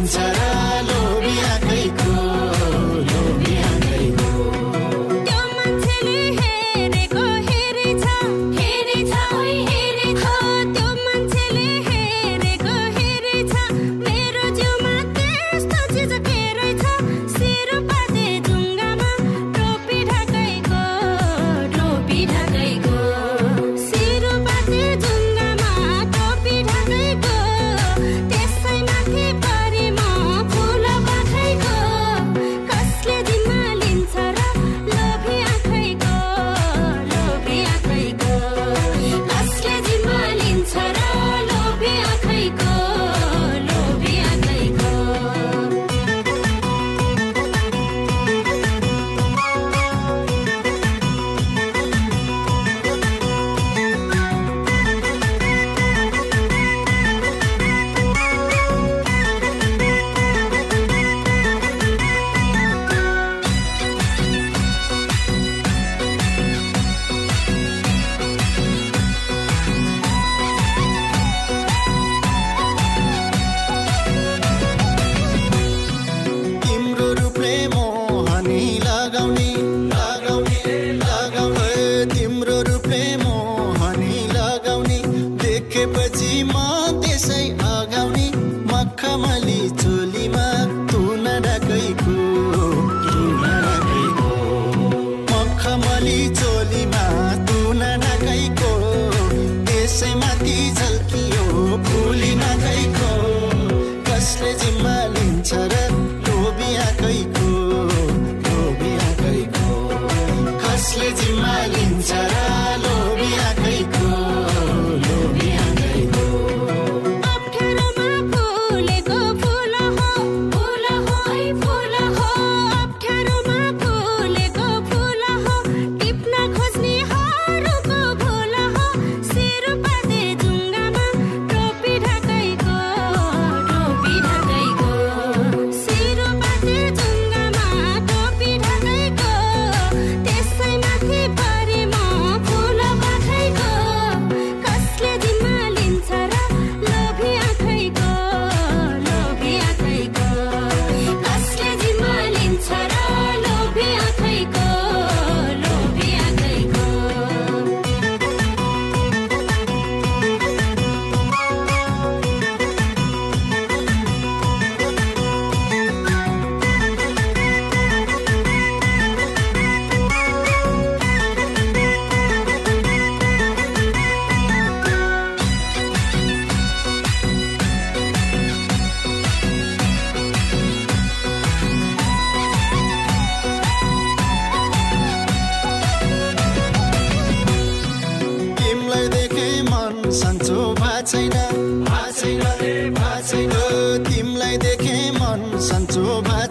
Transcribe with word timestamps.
Inside 0.00 0.49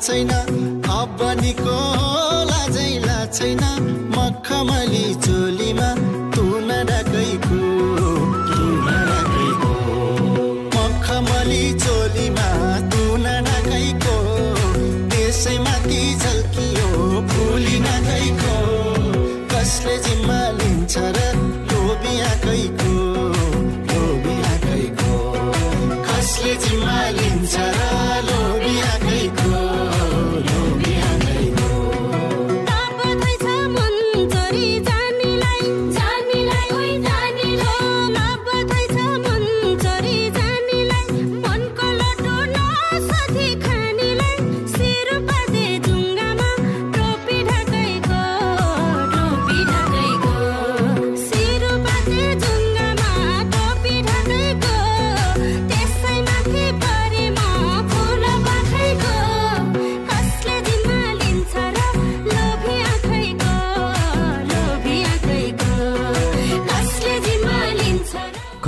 भएको 0.09 0.25
छैन 0.25 0.38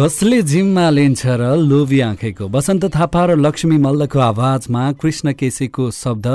कसले 0.01 0.41
जिम्मा 0.41 0.89
लिन्छ 0.89 1.21
र 1.37 1.61
लोभी 1.61 1.99
आँखेको? 2.01 2.47
बसन्त 2.49 2.85
थापा 2.89 3.21
र 3.25 3.31
लक्ष्मी 3.37 3.77
मल्लको 3.77 4.19
आवाजमा 4.19 4.97
कृष्ण 4.97 5.33
केसीको 5.37 5.89
शब्द। 5.93 6.25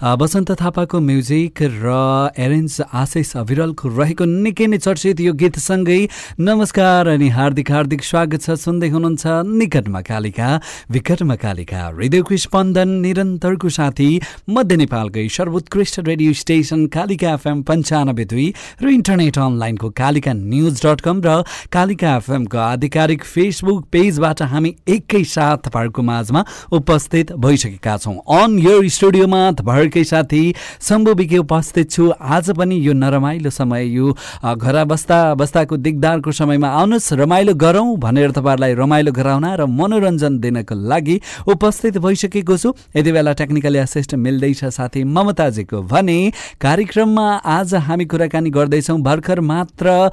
आ, 0.00 0.16
बसन्त 0.16 0.50
थापाको 0.56 1.00
म्युजिक 1.00 1.52
र 1.84 2.32
एरेन्ज 2.32 2.80
आशिष 2.88 3.36
अविरलको 3.36 3.88
रहेको 3.92 4.24
निकै 4.24 4.66
नै 4.72 4.78
चर्चित 4.80 5.20
यो 5.20 5.32
गीतसँगै। 5.36 6.00
नमस्कार 6.40 7.08
अनि 7.12 7.28
हार्दिक 7.28 7.70
हार्दिक 7.70 8.00
स्वागत 8.00 8.40
छ। 8.40 8.56
सुन्दै 8.56 8.88
हुनुहुन्छ 8.88 9.24
निकटमा 9.52 10.00
कालिका 10.00 10.48
विकटमा 10.88 11.36
कालिका 11.44 11.80
हृदयको 11.92 12.36
स्पन्दन 12.40 12.88
निरन्तरको 13.04 13.68
साथी 13.68 14.08
मध्य 14.48 14.76
नेपालकै 14.80 15.28
सर्वोत्कृष्ट 15.28 16.08
रेडियो 16.08 16.32
स्टेसन 16.40 16.86
कालिका 16.88 17.36
एफएम 17.36 17.62
पन्चानब्बे 17.68 18.24
दुई 18.32 18.48
र 18.80 18.88
इन्टरनेट 18.96 19.38
अनलाइनको 19.44 19.88
कालिका 19.92 20.32
न्युज 20.32 20.74
डट 20.80 21.00
कम 21.04 21.20
र 21.20 21.44
कालिका 21.68 22.16
एफएमको 22.16 22.58
आधिकारिक 22.64 23.08
फेसबुक 23.16 23.84
पेजबाट 23.92 24.42
हामी 24.42 24.74
एकैसाथ 24.88 25.56
तपाईँहरूको 25.66 26.02
माझमा 26.02 26.44
उपस्थित 26.72 27.32
भइसकेका 27.34 27.96
छौँ। 27.96 28.14
अन 28.30 28.58
यो 28.58 28.88
स्टुडियोमा 28.88 29.40
तपाईँहरूकै 29.52 30.04
साथी 30.04 30.42
शम्भु 30.80 31.14
विके 31.14 31.38
उपस्थित 31.38 31.90
छु। 31.90 32.10
आज 32.12 32.50
पनि 32.56 32.76
यो 32.78 32.92
नरमाइलो 32.92 33.50
समय 33.50 33.86
यो 33.86 34.12
घर 34.44 34.84
बस्दा 34.84 35.18
बस्दाको 35.34 35.76
दिगदारको 35.76 36.32
समयमा 36.32 36.68
आउनुहोस्। 36.70 37.12
रमाइलो 37.12 37.54
गरौँ 37.54 37.96
भनेर 37.98 38.30
तपाईँहरूलाई 38.30 38.74
रमाइलो 38.74 39.12
गराउन 39.12 39.44
र 39.56 39.66
मनोरञ्जन 39.66 40.38
दिनको 40.40 40.74
लागि 40.74 41.20
उपस्थित 41.48 41.98
भइसकेको 41.98 42.56
छु। 42.56 42.72
यति 42.96 43.12
बेला 43.12 43.32
टेक्निकली 43.32 43.78
असिस्ट 43.78 44.14
मिल्दैछ 44.14 44.64
साथी 44.66 45.04
ममताजीको। 45.04 45.82
भने 45.82 46.18
कार्यक्रममा 46.60 47.26
आज 47.36 47.74
हामी 47.86 48.04
कुराकानी 48.04 48.50
गर्दैछौँ। 48.50 48.98
भर्खर 49.00 49.40
मात्र 49.40 50.10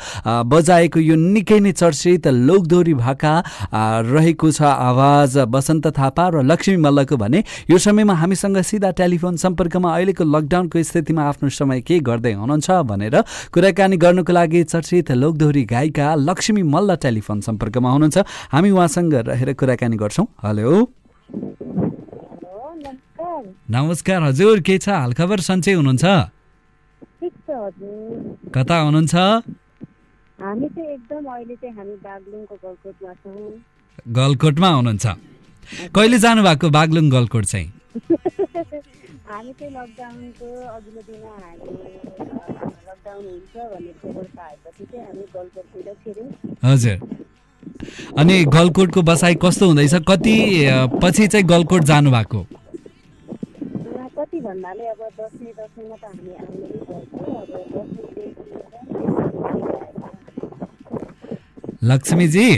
बजाएको 0.47 0.99
यो 0.99 1.15
निकै 1.17 1.59
नै 1.59 1.71
चर्चित 1.71 2.27
लोकदोरी 2.27 2.87
भाका 2.94 3.34
अ, 3.38 4.01
रहेको 4.07 4.51
छ 4.51 4.62
आवाज 4.62 5.38
बसन्त 5.48 5.88
थापा 5.88 6.28
र 6.30 6.44
लक्ष्मी 6.44 6.78
मल्लको 6.78 7.18
भने 7.18 7.44
यो 7.69 7.78
समयमा 7.78 8.13
हामीसँग 8.13 8.57
सिधा 8.62 8.92
टेलिफोन 8.92 9.36
सम्पर्कमा 9.38 9.95
अहिलेको 9.95 10.24
लकडाउनको 10.24 10.84
स्थितिमा 10.84 11.24
आफ्नो 11.24 11.50
समय 11.50 11.81
के 11.81 12.00
गर्दै 12.00 12.34
हुनुहुन्छ 12.34 12.72
भनेर 12.88 13.22
कुराकानी 13.54 13.98
गर्नुको 13.98 14.34
लागि 14.34 14.63
चर्चित 14.63 15.12
लोकदोहोरी 15.12 15.63
गायिका 15.66 16.16
लक्ष्मी 16.16 16.63
मल्ल 16.63 16.95
टेलिफोन 16.95 17.42
सम्पर्कमा 17.42 17.89
हुनुहुन्छ। 17.92 18.18
हामी 18.51 18.69
उहाँसँग 18.72 19.13
रहेर 19.13 19.54
कुराकानी 19.54 19.98
गर्छौँ। 19.98 20.25
हेलो। 20.45 20.92
नमस्कार। 23.72 24.24
हजुर 24.24 24.60
के 24.60 24.78
छ? 24.78 24.90
हालखबर 24.90 25.40
सन्चै 25.40 25.74
हुनुहुन्छ? 25.74 26.06
कता 28.56 28.75
हुनुहुन्छ? 28.78 29.16
हामी 30.42 30.68
चाहिँ 30.69 30.89
एकदम 30.94 31.25
अहिले 31.34 31.56
चाहिँ 31.62 31.75
हामी 31.78 31.95
बागलुङको 32.07 32.56
गलकोटमा 32.63 33.13
छौँ। 33.13 33.51
गलकोटमा 34.18 34.69
हुनुहुन्छ। 34.69 35.06
कहिले 35.95 36.18
जानुभएको 36.25 36.69
बागलुङ 36.78 37.10
गलकोट 37.12 37.45
चाहिँ? 37.45 37.68
हामी 39.28 39.51
चाहिँ 39.60 39.72
लकडाउनको 39.75 40.48
अघिल्लो 40.75 41.01
दिन 41.07 41.24
हामी 41.42 41.66
लकडाउन 42.88 43.24
हुन्छ 43.25 43.56
भन्ने 43.72 43.94
खबर 44.01 44.25
पाएपछि 44.38 44.84
चाहिँ 44.92 45.06
हामी 45.07 45.25
गलकोटतिर 45.36 45.94
छिर्यौँ 46.04 46.30
हजुर। 46.66 46.98
अनि 48.19 48.36
गलकोटको 48.57 49.01
बसाइ 49.10 49.36
कस्तो 49.44 49.66
हुँदैछ? 49.68 49.94
कति 50.10 50.36
पछि 51.04 51.28
चाहिँ 51.28 51.45
गलकोट 51.48 51.83
जानुभएको? 51.92 52.40
अ, 52.40 54.07
कति 54.18 54.40
भन्नाले 54.48 54.86
अब 54.94 55.01
दसैँ 55.19 55.51
दसैँमा 55.60 55.95
त 55.95 56.04
हामी 56.06 56.33
आउने 56.42 56.67
लक्ष्मीजी 61.83 62.50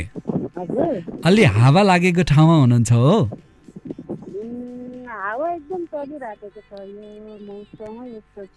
अलि 1.26 1.44
हावा 1.44 1.82
लागेको 1.84 2.24
ठाउँमा 2.24 2.56
हुनुहुन्छ 2.56 2.92
हो। 2.92 3.30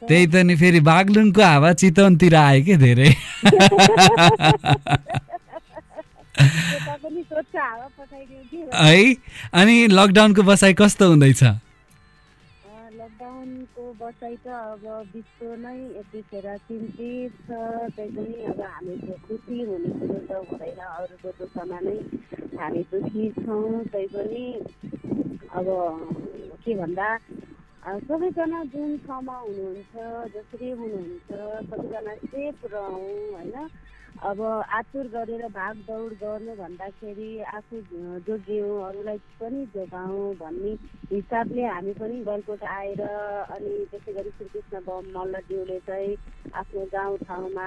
त्यही 0.08 0.26
त 0.26 0.34
नि 0.46 0.54
फेरि 0.56 0.80
बागलुङको 0.80 1.42
हावा 1.42 1.72
चितवनतिर 1.72 2.34
आयो 2.34 2.64
कि 2.64 2.76
धेरै? 2.76 3.10
है 8.74 8.96
अनि 9.52 9.86
लकडाउनको 9.90 10.42
बसाइ 10.42 10.74
कस्तो 10.78 11.04
हुँदैछ? 11.08 11.42
बसाइ 14.12 14.36
त 14.36 14.46
अब 14.52 14.84
विश्व 15.10 15.44
नै 15.56 15.76
यतिखेर 15.90 16.46
चिन्तित 16.68 17.32
छ 17.44 17.48
त्यही 17.96 18.10
पनि 18.12 18.44
अब 18.44 18.60
हामी 18.62 18.96
खुसी 19.24 19.58
हुने 19.62 19.90
कुरो 19.98 20.18
त 20.28 20.32
हुँदैन। 20.42 20.80
अरूको 20.86 21.30
दुःखमा 21.38 21.78
नै 21.80 21.96
हामी 22.60 22.82
दुःखी 22.92 23.24
छौँ 23.38 23.84
त्यही 23.88 24.06
पनि 24.12 24.44
अब 25.56 25.66
के 26.60 26.74
भन्दा 26.76 27.08
सबैजना 28.04 28.60
जुन 28.72 28.90
ठाउँमा 29.06 29.36
हुनुहुन्छ 29.38 29.94
जसरी 30.34 30.70
हुनुहुन्छ 30.72 31.28
सबैजना 31.70 32.14
सेफ 32.26 32.58
रहौँ 32.68 33.16
होइन? 33.32 33.56
अब 34.22 34.40
आतुर 34.70 35.06
गरेर 35.10 35.46
भागदौड 35.50 36.12
गर्नु 36.16 36.52
भन्दाखेरि 36.56 37.30
आफू 37.50 37.78
जोगियौँ 38.22 38.76
अरूलाई 38.80 39.18
पनि 39.40 39.64
जोगाउँ 39.74 40.28
भन्ने 40.38 40.72
हिसाबले 41.10 41.62
हामी 41.66 41.92
पनि 41.94 42.20
गलकोट 42.22 42.62
आएर 42.70 43.00
अनि 43.02 43.72
त्यसै 43.90 44.12
गरी 44.12 44.30
श्रीकृष्ण 44.32 44.82
मल्लज्यूले 45.10 45.78
चाहिँ 45.82 46.14
आफ्नो 46.54 46.84
गाउँठाउँमा 46.92 47.66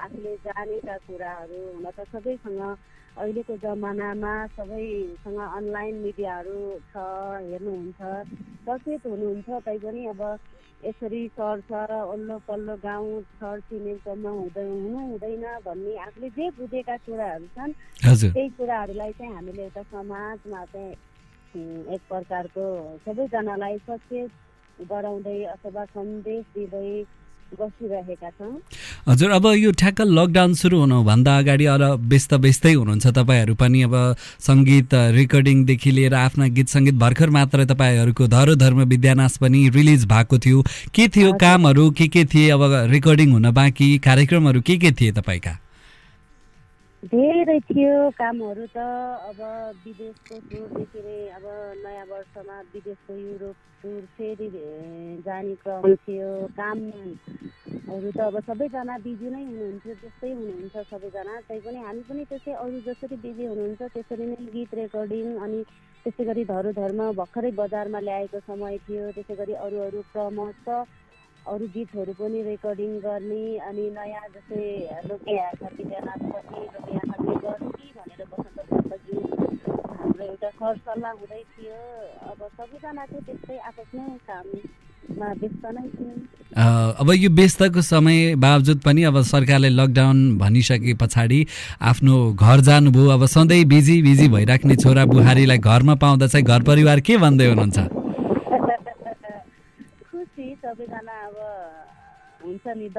आफूले 0.00 0.34
जानेका 0.40 0.96
कुराहरू 1.04 1.60
हुन 1.68 1.90
त 1.90 2.08
सबैसँग 2.08 2.60
अहिलेको 3.10 3.56
जमानामा 3.58 4.34
सबैसँग 4.50 5.38
अनलाइन 5.40 5.94
मिडियाहरू 6.02 6.58
छ 6.88 7.04
हेर्नुहुन्छ 7.42 8.00
सचेत 8.62 9.06
हुनुहुन्छ 9.06 9.60
तैपनि 9.64 10.04
अब 10.06 10.22
यसरी 10.82 11.22
सर्छ 11.34 11.72
वल्लो 12.10 12.36
पल्लो 12.46 12.76
गाउँ 12.82 13.20
छर 13.32 13.60
छिमेकमा 13.68 14.30
हुँदै 14.32 14.64
हुनु 14.64 15.00
हुँदैन 15.00 15.44
भन्ने 15.64 15.96
आफूले 16.04 16.30
जे 16.32 16.50
बुझेका 16.56 16.96
कुराहरू 17.04 17.46
छन् 17.56 17.72
त्यही 18.00 18.48
कुराहरूलाई 18.56 19.12
चाहिँ 19.18 19.34
हामीले 19.34 19.62
एउटा 19.64 19.82
समाजमा 19.90 20.64
चाहिँ 20.66 20.94
एक 21.94 22.00
प्रकारको 22.08 22.64
सबैजनालाई 23.04 23.78
सचेत 23.86 24.86
गराउँदै 24.88 25.38
अथवा 25.50 25.84
सन्देश 25.90 26.44
दिँदै 26.54 26.92
बसिरहेका 27.58 28.30
छौँ। 28.30 28.54
हजुर 29.08 29.30
अब 29.30 29.46
यो 29.56 29.70
ठ्याक्क 29.72 30.00
लकडाउन 30.00 30.54
सुरु 30.54 30.78
हुनुभन्दा 30.80 31.36
अगाडि 31.38 31.64
अर 31.66 31.82
व्यस्त 32.10 32.34
व्यस्तै 32.34 32.72
हुनुहुन्छ 32.72 33.06
तपाईँहरू 33.06 33.54
पनि। 33.54 33.82
अब 33.82 33.94
सङ्गीत 34.40 34.94
रेकर्डिङदेखि 35.18 35.90
लिएर 35.90 36.14
आफ्ना 36.14 36.46
गीत 36.56 36.68
सङ्गीत 36.68 36.94
भर्खर 36.94 37.30
मात्र 37.30 37.64
तपाईँहरूको 37.64 38.26
धरो 38.26 38.54
धर्म 38.54 38.82
विद्यानाश 38.92 39.36
पनि 39.38 39.68
रिलिज 39.70 40.04
भएको 40.06 40.38
थियो। 40.38 40.62
के 40.94 41.08
थियो 41.08 41.32
कामहरू 41.40 41.90
के 41.90 42.06
के 42.08 42.24
थिए? 42.24 42.50
अब 42.50 42.62
रेकर्डिङ 42.90 43.32
हुन 43.32 43.50
बाँकी 43.50 43.98
कार्यक्रमहरू 43.98 44.60
के 44.60 44.76
के 44.76 44.92
थिए 44.92 45.12
तपाईँका? 45.12 45.54
धेरै 47.02 47.58
थियो 47.64 48.10
कामहरू 48.12 48.64
त 48.76 48.78
अब 48.78 49.40
विदेशको 49.84 50.36
अब 50.36 51.44
नयाँ 51.84 52.06
वर्षमा 52.12 52.56
विदेशको 52.74 53.12
युरोप 53.16 53.56
फेरि 53.82 54.48
जाने 55.26 55.54
क्रम 55.56 55.94
थियो 55.96 56.30
कामहरू 56.56 58.10
त 58.10 58.20
अब 58.20 58.38
सबैजना 58.48 58.96
बिजी 59.06 59.30
नै 59.30 59.42
हुनुहुन्थ्यो 59.44 59.94
त्यस्तै 60.02 60.32
हुनुहुन्छ 60.32 60.84
सबैजना। 60.90 61.40
तैपनि 61.48 61.84
हामी 61.84 62.02
पनि 62.08 62.24
त्यसै 62.32 62.52
अरू 62.64 62.80
जसरी 62.88 63.16
बिजी 63.24 63.44
हुनुहुन्छ 63.46 63.90
त्यसरी 63.94 64.26
नै 64.32 64.48
गीत 64.56 64.74
रेकर्डिङ 64.74 65.32
अनि 65.46 65.62
त्यसै 66.06 66.24
गरी 66.30 66.44
धरो 66.52 66.72
धर्म 66.74 67.00
भर्खरै 67.16 67.50
बजारमा 67.62 68.00
ल्याएको 68.08 68.40
समय 68.46 68.78
थियो। 68.86 69.10
त्यसै 69.16 69.36
गरी 69.42 69.54
अरू 69.66 69.82
अरू 69.88 70.02
क्रमशः 70.12 70.84
अरू 71.46 71.66
गीतहरू 71.74 72.12
पनि 72.16 72.42
रेकर्डिङ 72.44 72.98
गर्ने 73.00 73.42
अनि 73.68 73.84
नयाँ 73.96 74.26
जस्तै 74.34 74.64
लोके 75.08 75.38
आँखा 75.40 75.68
विद्यानाथ 75.78 76.26
पनि 76.32 76.66
लोके 76.74 76.96
आँखा 76.96 77.22
के 77.22 77.34
गर्ने 77.44 77.92
भनेर 77.96 78.26
बसन्त 78.32 79.49
हाम्रो 79.70 80.24
एउटा 80.24 80.48
सरसल्लाह 80.60 81.12
हुँदै 81.20 81.42
थियो। 81.52 81.78
अब 82.30 82.40
सबैजना 82.58 83.04
चाहिँ 83.10 83.24
त्यस्तै 83.26 83.56
आफ्नो 83.70 84.02
काममा 84.28 85.28
व्यस्त 85.40 85.64
नै 85.76 85.84
थियौँ। 85.94 86.18
अब 87.00 87.08
यो 87.14 87.30
व्यस्तको 87.30 87.80
समय 87.82 88.34
बावजुद 88.44 88.80
पनि 88.86 89.02
अब 89.10 89.16
सरकारले 89.32 89.70
लकडाउन 89.70 90.18
भनिसके 90.38 90.94
पछाडि 91.02 91.40
आफ्नो 91.90 92.14
घर 92.34 92.60
जानुभयो। 92.68 93.08
अब 93.16 93.26
सधैँ 93.34 93.64
बिजी 93.72 93.96
बिजी 94.02 94.28
भइराख्ने 94.28 94.76
छोरा 94.82 95.04
बुहारीलाई 95.14 95.58
घरमा 95.58 95.94
पाउँदा 96.04 96.26
चाहिँ 96.26 96.46
घर 96.46 96.62
परिवार 96.70 97.00
के 97.00 97.16
भन्दै 97.24 97.46
हुनुहुन्छ? 97.46 97.78
खुसी 100.10 100.46
सबैजना 100.62 101.16
अब 101.26 101.36
हुन्छ 102.44 102.66
नि 102.76 102.88
द 102.96 102.98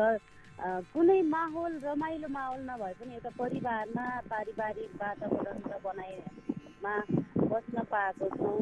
कुनै 0.94 1.22
माहौल 1.26 1.74
रमाइलो 1.84 2.28
माहौल 2.30 2.60
नभए 2.70 2.94
पनि 3.00 3.14
एउटा 3.14 3.30
परिवारमा 3.40 4.06
पारिवारिक 4.30 4.92
वातावरण 5.02 5.58
त 5.66 5.68
बनाइमा 6.82 7.48
बस्न 7.48 7.82
पाएको 7.92 8.28
छौँ। 8.38 8.58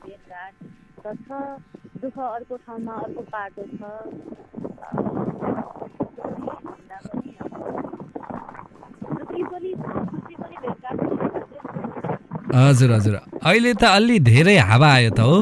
भेटघाट 0.00 0.54
त 1.04 1.14
छ 1.20 1.28
दुःख 2.02 2.16
अर्को 2.18 2.56
ठाउँमा 2.56 2.94
अर्को 2.94 3.22
पाटो 3.32 3.62
छ। 3.66 3.82
हजुर 12.54 12.90
हजुर। 12.92 13.14
अहिले 13.44 13.72
त 13.74 13.84
अलि 13.90 14.18
धेरै 14.20 14.56
हावा 14.70 14.88
आयो 14.92 15.10
त 15.10 15.20
हो। 15.20 15.36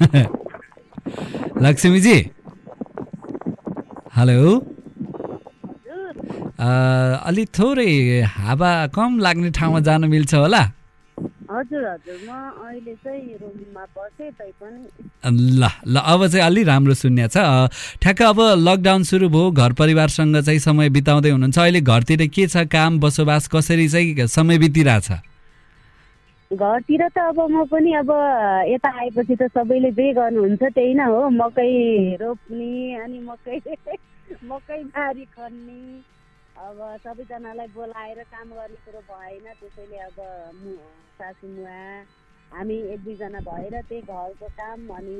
लक्ष्मीजी। 1.64 2.16
हेलो। 4.16 4.40
अलि 7.24 7.44
थोरै 7.56 7.90
हावा 8.36 8.70
कम 8.94 9.18
लाग्ने 9.18 9.50
ठाउँमा 9.58 9.80
जानु 9.80 10.06
मिल्छ 10.08 10.34
होला। 10.34 10.62
हजुर 11.50 11.84
हजुर। 11.86 12.18
म 12.26 12.30
अहिले 12.66 12.94
चाहिँ 13.04 13.36
रुममा 13.40 13.84
बसेँ 13.96 14.30
तैपनि 14.34 14.82
ल 15.60 15.62
ल 15.86 15.96
अब 16.12 16.26
चाहिँ 16.26 16.44
अलि 16.46 16.62
राम्रो 16.64 16.94
सुन्या 16.94 17.26
छ। 17.28 17.36
ठ्याक्क 18.02 18.22
अब 18.22 18.40
लकडाउन 18.66 19.02
सुरु 19.10 19.28
भयो 19.28 19.50
घर 19.50 19.72
परिवारसँग 19.72 20.36
चाहिँ 20.42 20.58
समय 20.58 20.88
बिताउँदै 20.96 21.30
हुनुहुन्छ। 21.30 21.58
अहिले 21.58 21.80
घरतिर 21.80 22.26
के 22.34 22.46
छ 22.46 22.66
काम 22.66 22.98
बसोबास 23.00 23.48
कसरी 23.54 23.88
चाहिँ 23.88 24.26
समय 24.26 24.58
बितिरहेछ? 24.58 25.08
घरतिर 26.50 27.02
त 27.08 27.18
अब 27.30 27.38
म 27.50 27.64
पनि 27.70 27.92
अब 28.02 28.10
यता 28.74 28.88
आएपछि 29.00 29.34
त 29.36 29.42
सबैले 29.54 29.90
जे 29.94 30.12
गर्नुहुन्छ 30.12 30.62
त्यही 30.62 30.94
नै 30.94 31.06
हो। 31.06 31.28
मकै 31.30 31.70
रोप्ने 32.20 32.74
अनि 33.04 33.18
मकै 33.28 33.58
मकै 34.50 34.80
बारी 34.90 35.24
खन्ने। 35.34 36.13
अब 36.56 36.80
सबैजनालाई 37.02 37.66
बोलाएर 37.68 38.22
काम 38.26 38.50
गर्ने 38.50 38.76
कुरो 38.80 39.00
भएन 39.04 39.46
त्यसैले 39.54 39.98
अब 40.00 40.20
सासु 41.18 41.48
मुवा 41.48 41.78
हामी 42.52 42.76
एक 42.92 43.02
दुईजना 43.04 43.40
भएर 43.42 43.80
त्यही 43.82 44.02
घरको 44.04 44.48
काम 44.54 44.86
अनि 44.94 45.16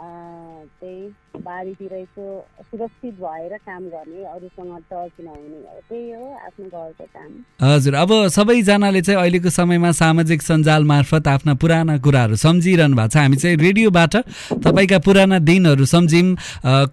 त्यही 0.00 1.40
बारीतिर 1.44 1.92
यसो 1.94 2.24
सुरक्षित 2.70 3.14
भएर 3.20 3.56
काम 3.68 3.84
गर्ने 3.92 4.24
अरूसँग 4.24 4.72
टच 4.88 5.12
नहुने 5.20 5.60
त्यही 5.88 6.10
हो 6.12 6.24
आफ्नो 6.46 6.66
घरको 6.66 7.04
काम। 7.04 7.30
हजुर 7.60 7.94
अब 7.94 8.10
सबैजनाले 8.28 9.02
चाहिँ 9.02 9.20
अहिलेको 9.20 9.50
समयमा 9.50 9.90
सामाजिक 9.92 10.42
सञ्जाल 10.42 10.84
मार्फत 10.84 11.28
आफ्ना 11.28 11.54
पुराना 11.60 11.98
कुराहरू 12.00 12.36
सम्झिरहनु 12.36 12.96
भएको 12.96 13.08
छ। 13.08 13.16
हामी 13.16 13.36
चाहिँ 13.36 13.56
रेडियोबाट 13.56 14.16
तपाईँका 14.64 14.98
पुराना 15.04 15.38
दिनहरू 15.44 15.84
सम्झिम। 15.84 16.36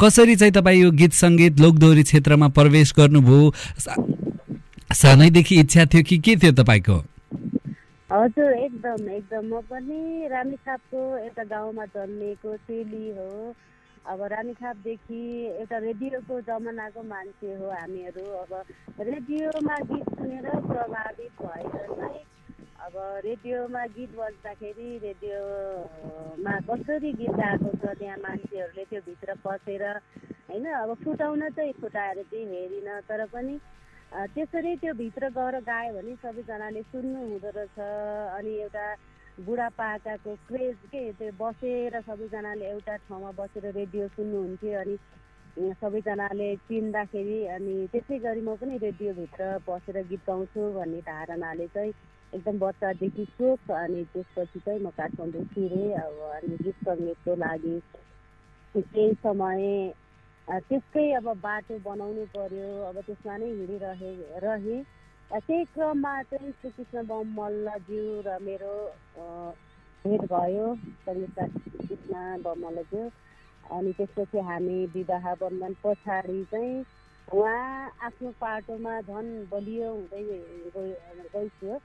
कसरी 0.04 0.36
चाहिँ 0.36 0.54
तपाईँ 0.54 0.82
यो 0.82 0.92
गीत 0.92 1.14
सङ्गीत 1.16 1.60
लोकदोहोरी 1.60 2.04
क्षेत्रमा 2.04 2.48
प्रवेश 2.52 2.94
गर्नुभयो? 2.98 3.52
सानैदेखि 4.94 5.56
इच्छा 5.60 5.86
थियो 5.86 6.04
कि 6.04 6.18
के 6.20 6.36
थियो 6.36 6.52
तपाईँको? 6.60 6.98
हजुर 8.10 8.54
एकदम 8.56 9.10
एकदम। 9.12 9.46
म 9.46 9.60
पनि 9.68 10.28
रानीछापको 10.32 11.00
एउटा 11.18 11.44
गाउँमा 11.44 11.86
जन्मिएको 11.92 12.56
चेली 12.64 13.10
हो। 13.18 13.28
अब 14.06 14.22
रानीछापदेखि 14.32 15.20
एउटा 15.52 15.78
रेडियोको 15.78 16.40
जमानाको 16.48 17.04
मान्छे 17.04 17.52
हो 17.56 17.68
हामीहरू। 17.70 18.24
अब 18.44 18.54
रेडियोमा 19.04 19.76
गीत 19.92 20.08
सुनेर 20.16 20.48
प्रभावित 20.72 21.32
भएर 21.42 21.68
चाहिँ 21.92 22.24
अब 22.88 22.96
रेडियोमा 23.28 23.86
गीत 23.92 24.16
बज्दाखेरि 24.16 24.90
रेडियोमा 25.04 26.56
कसरी 26.64 27.12
गीत 27.12 27.32
गाएको 27.36 27.72
छ 27.76 27.98
त्यहाँ 28.00 28.18
मान्छेहरूले 28.24 28.86
त्यो 28.88 29.02
भित्र 29.04 29.36
पसेर 29.44 29.84
होइन? 29.84 30.66
अब 30.66 30.94
फुटाउन 31.04 31.50
चाहिँ 31.52 31.74
फुटाएर 31.82 32.24
चाहिँ 32.24 32.46
हेरिन 32.56 32.88
तर 33.10 33.26
पनि 33.36 33.60
त्यसरी 34.12 34.76
त्यो 34.82 34.94
भित्र 34.98 35.28
गएर 35.36 35.60
गायो 35.68 35.94
भने 35.94 36.16
सबैजनाले 36.18 36.82
सुन्नु 36.84 37.20
हुँदो 37.22 37.50
रहेछ। 37.56 37.78
अनि 38.38 38.52
एउटा 38.64 38.86
बुढापाकाको 39.38 40.36
क्रेज 40.48 40.78
के 40.88 41.02
त्यो 41.14 41.32
बसेर 41.36 42.00
सबैजनाले 42.02 42.66
एउटा 42.68 42.96
ठाउँमा 43.04 43.32
बसेर 43.36 43.66
रेडियो 43.76 44.08
सुन्नुहुन्थ्यो 44.16 44.80
अनि 44.80 44.96
सबैजनाले 45.76 46.56
चिन्दाखेरि 46.72 47.40
अनि 47.52 47.76
त्यसै 47.92 48.18
गरी 48.24 48.42
म 48.42 48.56
पनि 48.56 48.78
रेडियोभित्र 48.80 49.44
बसेर 49.68 50.02
गीत 50.08 50.24
गाउँछु 50.24 50.72
भन्ने 50.74 51.02
धारणाले 51.04 51.68
चाहिँ 51.68 51.94
एकदम 52.34 52.58
बच्चादेखि 52.60 53.26
चोक 53.36 53.72
अनि 53.74 54.04
त्यसपछि 54.14 54.60
चाहिँ 54.60 54.80
म 54.82 54.90
काठमाडौँ 54.96 55.44
छिरेँ 55.52 55.94
अब 56.00 56.16
अनि 56.32 56.56
गीत 56.64 56.78
सङ्गीतको 56.86 57.36
लागि 57.38 57.76
केही 58.76 59.14
समय 59.20 59.64
त्यसकै 60.48 61.06
अब 61.16 61.28
बाटो 61.44 61.78
बनाउनु 61.86 62.26
पर्यो 62.36 62.68
अब 62.90 63.00
त्यसमा 63.08 63.36
नै 63.38 63.48
हिँडिरहे 63.52 64.12
रहेँ। 64.46 64.84
त्यही 65.32 65.66
क्रममा 65.76 66.12
चाहिँ 66.24 66.52
श्रीकृष्ण 66.52 67.04
बम 67.08 67.34
मल्लज्यू 67.40 68.06
र 68.28 68.38
मेरो 68.42 68.76
भेट 70.06 70.24
भयो। 70.34 70.68
सङ्गीतकार 71.08 71.50
कृष्ण 71.88 72.24
बम 72.44 72.64
मल्लज्यू 72.66 73.04
अनि 73.78 73.92
त्यसपछि 74.00 74.40
हामी 74.50 74.78
विवाह 74.96 75.34
बन्धन 75.42 75.74
पछाडि 75.84 76.44
चाहिँ 76.52 76.84
उहाँ 77.28 77.92
आफ्नो 78.08 78.32
पाटोमा 78.42 79.00
झन् 79.04 79.32
बलियो 79.52 79.92
हुँदै 79.94 80.24
गइ- 80.24 81.28
गइथियो 81.36 81.78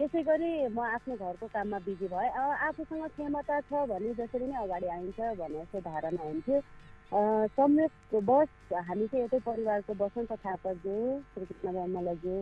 त्यसै 0.00 0.22
गरी 0.24 0.50
म 0.68 0.80
आफ्नो 0.88 1.16
घरको 1.18 1.46
काममा 1.54 1.78
बिजी 1.86 2.08
भएँ। 2.08 2.30
आफूसँग 2.66 3.06
क्षमता 3.14 3.60
छ 3.62 3.86
भने 3.92 4.14
जसरी 4.20 4.46
नै 4.46 4.58
अगाडि 4.64 4.88
आइन्छ 4.96 5.18
भन्ने 5.38 5.62
जस्तो 5.62 5.80
धारणा 5.90 6.22
हुन्थ्यो। 6.22 6.60
अ, 7.12 7.20
संयोगवश 7.56 8.48
हामी 8.88 9.06
चाहिँ 9.06 9.22
एउटै 9.24 9.38
परिवारको 9.46 9.94
बसन्त 10.00 10.32
थापाज्यू 10.44 10.96
श्रीकृष्ण 11.34 11.72
बमलाज्यू 11.76 12.36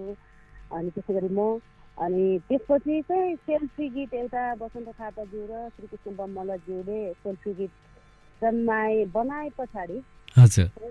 अनि 0.77 0.91
त्यसै 0.97 1.15
गरी 1.15 1.29
म। 1.39 1.59
अनि 1.99 2.25
त्यसपछि 2.49 3.01
चाहिँ 3.09 3.37
सेल्फी 3.47 3.89
गीत 3.95 4.15
एउटा 4.15 4.43
बसन्त 4.63 4.89
थापाज्यू 4.99 5.43
र 5.51 5.69
श्रीकृष्ण 5.77 6.17
बमलाज्यूले 6.17 6.99
सेल्फी 7.23 7.53
गीत 7.61 7.73
जन्माए 8.43 9.05
बनाए 9.15 9.49
पछाडि 9.59 9.99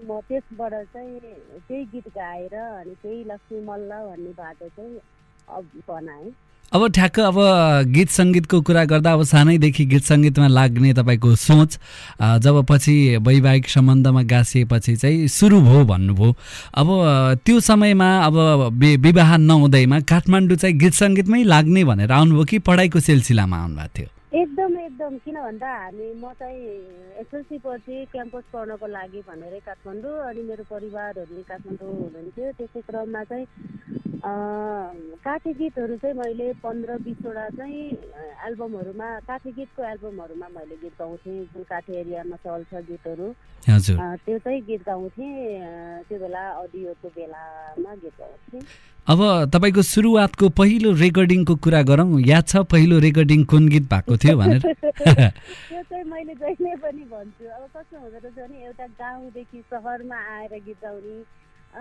म 0.08 0.20
त्यसबाट 0.30 0.74
चाहिँ 0.94 1.20
त्यही 1.68 1.84
गीत 1.94 2.08
गाएर 2.16 2.56
अनि 2.56 2.94
त्यही 3.04 3.24
लक्ष्मी 3.32 3.60
मल्ल 3.68 3.92
भन्ने 4.08 4.32
बाटो 4.40 4.68
चाहिँ 4.70 5.00
अब 5.58 5.70
बनाएँ। 5.90 6.32
अब 6.74 6.88
ठ्याक्क 6.92 7.20
अब 7.20 7.36
गीत 7.94 8.10
सङ्गीतको 8.10 8.62
कुरा 8.62 8.84
गर्दा 8.86 9.12
अब 9.14 9.24
सानैदेखि 9.24 9.86
गीत 9.86 10.04
सङ्गीतमा 10.04 10.48
लाग्ने 10.48 10.94
तपाईँको 10.94 11.36
सोच 11.36 11.78
जब 12.44 12.66
पछि 12.70 12.96
वैवाहिक 13.22 13.70
सम्बन्धमा 13.70 14.24
गाँसिएपछि 14.24 14.96
चाहिँ 14.96 15.28
सुरु 15.28 15.62
भयो 15.62 15.84
भन्नुभयो। 15.86 16.36
अब 16.76 16.88
त्यो 17.46 17.60
समयमा 17.60 18.10
अब 18.26 18.36
विवाह 18.82 19.38
नहुँदैमा 19.38 20.00
काठमाडौँ 20.10 20.58
चाहिँ 20.58 20.76
गीत 20.78 20.94
सङ्गीतमै 20.94 21.44
लाग्ने 21.44 21.84
भनेर 21.86 22.12
आउनुभयो 22.12 22.44
कि 22.44 22.60
पढाइको 22.60 23.00
सिलसिलामा 23.00 23.58
आउनुभएको 23.58 23.94
थियो? 23.98 24.10
एकदम 24.36 24.78
एकदम। 24.80 25.18
किन 25.24 25.36
भन्दा 25.36 25.70
हामी 25.72 26.08
म 26.20 26.32
चाहिँ 26.36 26.60
एसएलसी 27.24 27.58
पछि 27.64 27.96
क्याम्पस 28.12 28.44
पढ्नको 28.54 28.88
लागि 28.88 29.22
भनेरै 29.28 29.60
काठमाडौँ 29.64 30.16
अनि 30.30 30.42
मेरो 30.50 30.64
परिवारहरू 30.68 31.44
काठमाडौँ 31.48 31.92
हुनुहुन्थ्यो। 31.96 32.52
त्यसै 32.60 32.82
क्रममा 32.84 33.24
चाहिँ 33.32 33.46
काठे 35.24 35.52
गीतहरू 35.54 35.96
चाहिँ 36.02 36.16
मैले 36.18 36.48
पन्ध्र 36.60 36.98
बिसवटा 37.06 37.48
चाहिँ 37.56 37.84
एल्बमहरूमा 38.48 39.08
काठे 39.30 39.52
गीतको 39.56 39.82
एल्बमहरूमा 39.94 40.48
मैले 40.56 40.76
गीत 40.84 40.94
गाउँथेँ। 41.00 41.38
जुन 41.54 41.64
काठे 41.72 41.94
एरियामा 42.02 42.36
चल्छ 42.44 42.72
गीतहरू 42.90 43.28
त्यो 43.66 44.38
चाहिँ 44.38 44.62
गीत 44.68 44.82
गाउँथेँ। 44.90 45.32
त्यो 46.10 46.18
बेला 46.20 46.44
अडियोको 46.64 47.08
बेलामा 47.16 47.92
गीत 48.04 48.16
गाउँथेँ। 48.20 48.62
अब 49.08 49.20
तपाईँको 49.54 49.82
सुरुवातको 49.86 50.50
पहिलो 50.58 50.90
रेकर्डिङको 50.98 51.56
कुरा 51.62 51.82
गरौँ। 51.86 52.20
याद 52.26 52.46
छ 52.50 52.66
पहिलो 52.66 52.98
रेकर्डिङ 53.00 53.44
कुन 53.46 53.68
गीत 53.70 53.86
भएको 53.94 54.18
थियो? 54.18 54.25
भनेर। 54.34 54.62
त्यो 55.70 55.82
चाहिँ 55.90 56.04
मैले 56.10 56.34
जहिले 56.42 56.76
पनि 56.82 57.04
भन्छु। 57.14 57.46
अब 57.46 57.64
कस्तो 57.76 57.96
हुँदो 58.00 58.18
रहेछ 58.18 58.36
भने 58.36 58.58
एउटा 58.66 58.88
गाउँदेखि 58.98 59.62
सहरमा 59.70 60.20
आएर 60.36 60.54
गीत 60.66 60.80
गाउने 60.82 61.18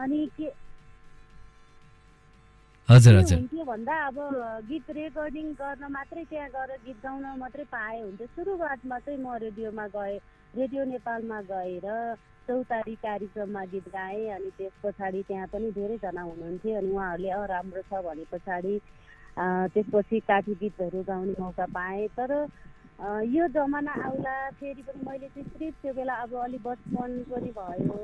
अनि 0.03 0.21
के 0.37 0.49
हजुर 2.89 3.15
हजुर। 3.17 3.39
हुन्थ्यो 3.39 3.65
भन्दा 3.65 3.95
अब 4.07 4.17
गीत 4.69 4.91
रेकर्डिङ 4.93 5.47
गर्न 5.57 5.85
मात्रै 5.93 6.25
त्यहाँ 6.31 6.49
गएर 6.53 6.71
गीत 6.85 6.99
गाउन 7.01 7.25
मात्रै 7.41 7.65
पाए 7.73 8.01
हुन्थ्यो। 8.01 8.27
सुरुवातमा 8.37 8.99
चाहिँ 8.99 9.21
म 9.25 9.37
रेडियोमा 9.41 9.87
गएँ। 9.97 10.19
रेडियो 10.55 10.85
नेपालमा 10.85 11.41
गएर 11.49 11.87
चौतारी 12.45 12.95
कार्यक्रममा 13.01 13.65
गीत 13.73 13.89
गाएँ 13.89 14.29
अनि 14.37 14.51
त्यस 14.59 14.73
पछाडि 14.85 15.23
त्यहाँ 15.29 15.47
पनि 15.49 15.71
धेरैजना 15.73 16.23
हुनुहुन्थ्यो 16.23 16.77
अनि 16.79 16.91
उहाँहरूले 16.93 17.31
अँ 17.31 17.47
राम्रो 17.49 17.83
छ 17.89 18.05
भने 18.05 18.25
पछाडि 18.33 18.75
त्यसपछि 19.39 20.19
काठी 20.29 20.55
गीतहरू 20.61 21.03
गाउने 21.09 21.35
मौका 21.41 21.67
पाएँ। 21.75 22.07
तर 22.19 22.31
यो 23.27 23.47
जमाना 23.55 23.93
आउला 24.07 24.35
फेरि 24.61 24.83
पनि 24.83 25.03
मैले 25.07 25.29
सिर्फ 25.35 25.83
त्यो 25.83 25.93
बेला 25.95 26.15
अब 26.23 26.35
अलिक 26.45 26.63
बचपन 26.63 27.11
पनि 27.31 27.51
भयो। 27.59 27.99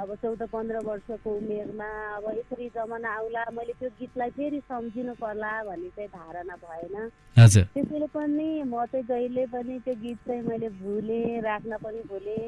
अब 0.00 0.14
चौध 0.22 0.42
पन्ध्र 0.52 0.78
वर्षको 0.86 1.30
उमेरमा 1.36 1.90
अब 2.16 2.24
यसरी 2.38 2.68
जमाना 2.74 3.08
आउला 3.10 3.44
मैले 3.52 3.72
त्यो 3.80 3.88
गीतलाई 4.00 4.30
फेरि 4.38 4.60
सम्झिनु 4.70 5.12
पर्ला 5.20 5.52
भन्ने 5.66 5.88
चाहिँ 5.96 6.08
धारणा 6.08 6.54
भएन। 6.62 6.94
त्यसैले 7.36 8.06
पनि 8.14 8.48
म 8.62 8.84
चाहिँ 8.86 9.04
जहिले 9.10 9.44
पनि 9.52 9.78
त्यो 9.84 9.94
गीत 10.02 10.18
चाहिँ 10.26 10.42
मैले 10.48 10.68
भुलेँ 10.78 11.40
राख्न 11.42 11.76
पनि 11.84 12.00
भुलेँ। 12.08 12.44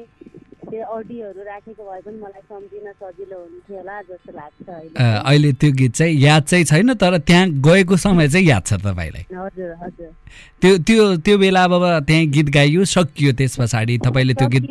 त्यो 0.69 0.83
अडियोहरू 0.95 1.41
राखेको 1.43 1.83
भए 1.83 2.01
पनि 2.05 2.17
मलाई 2.23 2.41
सम्झिन 2.49 2.91
सजिलो 2.91 3.37
हुन्थ्यो 3.39 3.77
होला 3.77 4.01
जस्तो 4.01 4.31
लाग्छ 4.33 4.69
अहिले। 4.69 4.95
अहिले 4.99 5.51
त्यो 5.61 5.71
गीत 5.79 5.93
चाहिँ 5.95 6.15
याद 6.19 6.43
चाहिँ 6.43 6.65
छैन 6.65 6.93
तर 6.95 7.17
त्यहाँ 7.27 7.45
गएको 7.67 7.95
समय 7.97 8.27
चाहिँ 8.29 8.47
याद 8.47 8.63
छ 8.65 8.73
तपाईँलाई। 8.83 9.23
हजुर 9.31 9.71
हजुर। 9.83 10.11
त्यो 10.61 10.71
त्यो 10.87 11.01
त्यो 11.25 11.37
बेला 11.37 11.63
अब 11.63 11.73
त्यहाँ 12.07 12.25
गीत 12.35 12.47
गाइयो 12.53 12.83
सकियो 12.95 13.31
त्यस 13.39 13.53
पछाडि 13.59 13.97
तपाईँले 14.05 14.33
त्यो 14.39 14.47
गीत 14.53 14.63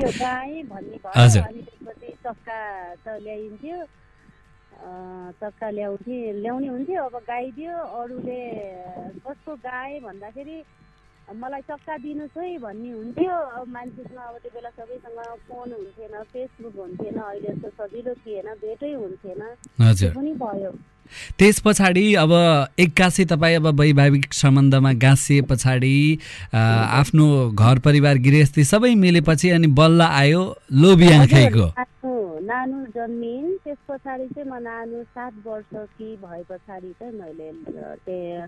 हजुर। 1.17 1.43
चक्का 2.23 2.59
त 3.05 3.07
ल्याइन्थ्यो। 3.23 3.79
चक्का 5.43 5.69
ल्याउँथे 5.71 6.17
ल्याउने 6.43 6.69
हुन्थ्यो 6.69 7.03
अब 7.03 7.17
गाइदियो। 7.29 7.75
अरूले 8.01 8.41
कसको 9.27 9.53
गाएँ 9.63 10.01
भन्दाखेरि 10.01 10.57
मलाई 11.31 11.61
चक्का 11.71 11.97
दिनुहोस् 11.97 12.39
है 12.39 12.59
भन्ने 12.59 12.91
हुन्थ्यो। 12.93 13.37
अब 13.57 13.69
मान्छेसँग 13.75 14.19
अब 14.19 14.37
त्यो 14.43 14.51
बेला 14.55 14.71
सबैसँग 14.71 15.19
फोन 15.49 15.69
हुन्थेन 15.73 16.15
फेसबुक 16.33 16.75
हुन्थेन 16.79 17.17
अहिले 17.17 17.49
जस्तो 17.49 17.69
सजिलो 17.79 18.13
थिएन 18.23 18.49
भेटै 18.63 18.93
हुन्थेन। 18.93 19.41
पनि 20.13 20.33
भयो। 20.43 20.73
त्यस 21.39 21.61
पछाडि 21.61 22.05
अब 22.15 22.33
एक्कासी 22.81 23.25
तपाईँ 23.33 23.57
अब 23.57 23.67
वैवाहिक 23.81 24.33
सम्बन्धमा 24.35 24.93
गाँसिए 25.03 25.43
पछाडि 25.51 25.97
आफ्नो 26.53 27.27
घर 27.51 27.79
परिवार 27.85 28.19
गृहस्थी 28.27 28.65
सबै 28.65 28.95
मिलेपछि 28.95 29.51
अनि 29.51 29.67
बल्ल 29.79 30.01
आयो 30.03 30.43
लोभी 30.73 31.13
आँखाइको। 31.13 31.67
नानु 32.43 32.79
जन्मिन्। 32.95 33.57
त्यस 33.65 33.81
पछाडि 33.89 34.27
चाहिँ 34.35 34.49
म 34.51 34.53
नानु 34.63 35.03
सात 35.15 35.35
वर्ष 35.47 35.73
कि 35.99 36.17
भए 36.23 36.43
पछाडि 36.51 36.91
चाहिँ 37.01 37.15
मैले 37.19 38.47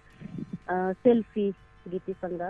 सेल्फी 1.04 1.46
गीतीसँग? 1.88 2.42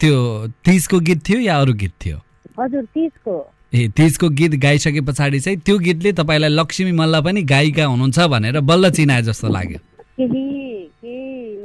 त्यो 0.00 0.16
तिजको 0.64 0.98
गीत 1.00 1.20
थियो 1.28 1.38
या 1.40 1.60
अरू 1.60 1.72
गीत 1.74 1.92
थियो? 2.04 2.18
हजुर 2.60 2.84
तिजको। 2.94 3.34
ए 3.74 3.88
तिजको 3.96 4.28
गीत 4.28 4.54
गाइसके 4.60 5.00
पछाडि 5.00 5.40
चाहिँ 5.40 5.58
त्यो 5.58 5.78
गीतले 5.78 6.12
तपाईँलाई 6.12 6.50
लक्ष्मी 6.50 6.92
मल्ल 6.92 7.20
पनि 7.24 7.42
गायिका 7.48 7.84
हुनुहुन्छ 7.84 8.18
भनेर 8.28 8.60
बल्ल 8.60 8.90
चिनाए 8.90 9.22
जस्तो 9.22 9.48
लाग्यो। 9.48 9.78
केही 10.18 10.61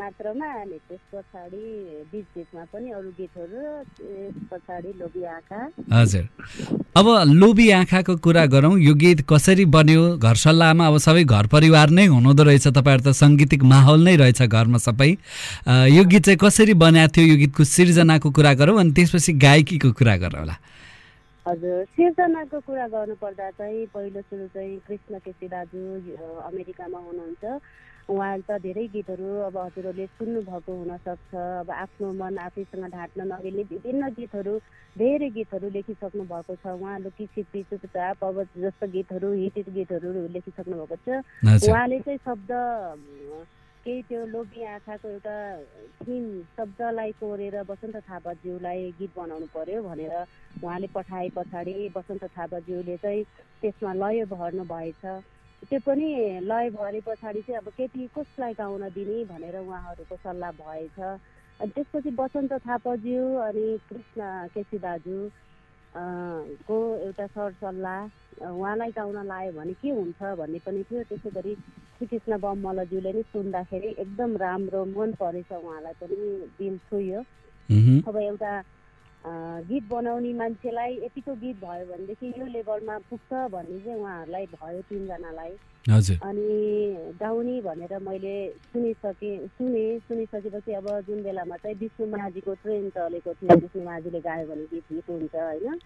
मात्रामा 0.07 0.47
अनि 0.63 0.77
त्यस 0.87 0.99
पछाडि 1.11 1.63
बिच 2.11 2.25
बिचमा 2.35 2.63
पनि 2.71 2.91
अरू 2.95 3.09
गीतहरू 3.19 3.59
त्यस 3.99 4.35
पछाडि 4.51 4.91
लोभी 4.99 5.23
आँखा। 5.35 5.59
हजुर। 5.91 6.23
अब 6.95 7.07
लोभी 7.35 7.69
आँखाको 7.71 8.15
कुरा 8.23 8.45
गरौँ 8.55 8.79
यो 8.79 8.93
गीत 9.03 9.19
कसरी 9.27 9.65
बन्यो? 9.67 10.03
घर 10.15 10.35
सल्लाहमा 10.47 10.87
अब 10.87 10.97
सबै 11.03 11.23
घर 11.27 11.47
परिवार 11.51 11.89
नै 11.91 12.05
हुनुहुँदो 12.07 12.43
रहेछ 12.47 12.67
तपाईँहरू 12.71 13.03
त 13.03 13.11
साङ्गीतिक 13.19 13.63
माहौल 13.67 13.99
नै 14.07 14.15
रहेछ 14.23 14.41
घरमा 14.47 14.79
सबै। 14.79 15.11
यो 15.91 16.03
गीत 16.07 16.23
चाहिँ 16.23 16.39
कसरी 16.39 16.73
बनाएको 16.79 17.11
थियो? 17.11 17.25
यो 17.27 17.35
गीतको 17.43 17.63
सिर्जनाको 17.67 18.31
कुरा 18.31 18.53
गरौँ 18.63 18.79
अनि 18.79 18.91
त्यसपछि 18.95 19.31
गायकीको 19.43 19.91
कुरा 19.91 20.15
गरौँ 20.23 20.39
होला। 20.39 20.55
हजुर 21.45 21.83
सिर्जनाको 21.99 22.57
कुरा 22.63 22.87
गर्नुपर्दा 22.95 23.49
चाहिँ 23.59 23.85
पहिलो 23.91 24.21
सुरु 24.23 24.47
चाहिँ 24.55 24.79
कृष्ण 24.87 25.19
केसी 25.19 25.47
दाजु 25.51 25.83
अमेरिकामा 26.47 26.99
हुनुहुन्छ। 27.07 27.43
उहाँ 28.09 28.39
त 28.47 28.57
धेरै 28.63 28.87
गीतहरू 28.87 29.29
अब 29.47 29.57
हजुरहरूले 29.57 30.05
सुन्नुभएको 30.15 30.71
हुनसक्छ। 30.79 31.31
अब 31.35 31.69
आफ्नो 31.71 32.11
मन 32.15 32.37
आफैसँग 32.39 32.85
ढाँट्न 32.95 33.21
नमिल्ने 33.27 33.63
विभिन्न 33.71 34.09
गीतहरू 34.15 34.53
धेरै 34.95 35.29
गीतहरू 35.35 35.67
लेखिसक्नु 35.75 36.23
भएको 36.23 36.55
छ। 36.55 36.65
उहाँ 36.79 36.99
लुकी 37.03 37.25
छिपी 37.35 37.63
चुपचाप 37.67 38.23
अब 38.23 38.37
जस्तो 38.55 38.87
गीतहरू 38.95 39.31
हिट 39.33 39.69
गीतहरू 39.69 40.27
लेखिसक्नु 40.35 40.75
भएको 40.87 40.95
छ। 41.03 41.67
उहाँले 41.67 41.99
चाहिँ 41.99 42.19
शब्द 42.23 42.51
केही 43.83 44.01
त्यो 44.07 44.25
लोभी 44.25 44.63
आँखाको 44.67 45.07
एउटा 45.07 45.35
थिम 46.03 46.23
शब्दलाई 46.55 47.11
कोरेर 47.19 47.55
बसन्त 47.67 47.95
थापाज्यूलाई 48.07 48.91
गीत 48.99 49.11
बनाउनु 49.15 49.47
पर्यो 49.51 49.83
भनेर 49.83 50.15
उहाँले 50.63 50.87
पठाए 50.95 51.29
पछाडि 51.35 51.91
बसन्त 51.95 52.23
थापाज्यूले 52.35 52.97
चाहिँ 53.03 53.23
त्यसमा 53.61 53.93
लय 53.93 54.25
भर्नु 54.27 54.63
भएछ 54.67 55.03
त्यो 55.63 55.79
पनि 55.85 56.09
लय 56.45 56.69
भरे 56.69 56.99
पछाडि 57.07 57.41
चाहिँ 57.41 57.57
अब 57.57 57.67
केटी 57.77 58.07
कसलाई 58.17 58.53
गाउन 58.53 58.83
दिने 58.93 59.23
भनेर 59.25 59.57
उहाँहरूको 59.59 60.15
सल्लाह 60.15 60.51
भएछ। 60.61 60.99
अनि 61.59 61.71
त्यसपछि 61.75 62.09
बसन्त 62.13 62.53
थापाज्यू 62.67 63.23
अनि 63.41 63.65
कृष्ण 63.89 64.21
केसी 64.53 64.77
दाजु 64.77 65.17
को 66.69 66.77
एउटा 67.05 67.25
सरसल्लाह 67.27 67.99
अ, 68.05 68.49
उहाँलाई 68.53 68.91
गाउन 68.93 69.17
लायो 69.25 69.51
भने 69.57 69.73
के 69.81 69.89
हुन्छ 69.89 70.21
भन्ने 70.37 70.59
पनि 70.65 70.83
थियो। 70.85 71.03
त्यसै 71.09 71.29
गरी 71.33 71.53
श्रीकृष्ण 71.97 72.37
बममलज्यूले 72.37 73.11
नि 73.17 73.21
सुन्दाखेरि 73.33 73.89
एकदम 73.97 74.37
राम्रो 74.37 74.85
मन 74.93 75.11
परेछ 75.17 75.51
उहाँलाई 75.57 75.93
पनि 76.01 76.15
दिल 76.61 76.77
छुयो। 76.85 77.19
अब 78.07 78.17
एउटा 78.17 78.51
गीत 79.69 79.83
बनाउने 79.89 80.33
मान्छेलाई 80.33 80.93
यतिको 81.03 81.33
गीत 81.35 81.57
भयो 81.63 81.85
भनेदेखि 81.91 82.27
यो 82.39 82.45
लेभलमा 82.47 82.97
पुग्छ 83.09 83.31
भन्ने 83.51 83.79
चाहिँ 83.79 83.99
उहाँहरूलाई 83.99 84.45
भयो 84.53 84.81
तिनजनालाई। 84.89 85.53
अनि 85.87 86.47
गाउने 87.19 87.59
भनेर 87.61 87.97
मैले 88.07 88.35
सुनिसकेँ 88.71 89.37
सुने 89.47 89.85
सुनिसकेपछि 90.07 90.73
अब 90.79 90.87
जुन 91.07 91.23
बेलामा 91.23 91.55
चाहिँ 91.57 91.77
विष्णु 91.79 92.07
माझीको 92.17 92.53
ट्रेन 92.63 92.89
चलेको 92.95 93.33
थियो 93.33 93.57
विष्णु 93.59 93.83
माझीले 93.83 94.19
गायो 94.19 94.47
भने 94.47 94.65
गीत 94.73 94.91
हिट 94.91 95.09
हुन्छ 95.09 95.35
होइन। 95.35 95.79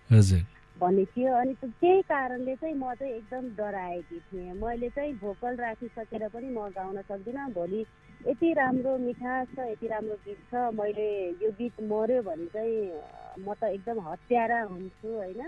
भन्ने 0.82 1.04
थियो। 1.06 1.34
अनि 1.36 1.54
त्यही 1.62 2.02
कारणले 2.02 2.56
चाहिँ 2.56 2.76
म 2.76 2.94
चाहिँ 3.00 3.14
एकदम 3.14 3.50
डराएकी 3.58 4.20
थिएँ। 4.20 4.54
मैले 4.62 4.90
चाहिँ 4.90 5.14
भोकल 5.22 5.56
राखिसकेर 5.56 6.28
पनि 6.34 6.50
म 6.50 6.68
गाउन 6.78 7.02
सक्दिनँ। 7.02 7.50
भोलि 7.54 7.86
यति 8.28 8.52
राम्रो 8.54 8.98
मिठास 8.98 9.48
छ 9.56 9.60
यति 9.70 9.88
राम्रो 9.88 10.16
गीत 10.26 10.38
छ। 10.52 10.70
मैले 10.78 11.08
यो 11.42 11.50
गीत 11.58 11.82
मऱ्यो 11.92 12.22
भने 12.22 12.46
चाहिँ 12.54 13.46
म 13.46 13.54
त 13.58 13.64
एकदम 13.74 14.00
हत्यारा 14.08 14.62
हुन्छु 14.62 15.10
होइन? 15.10 15.42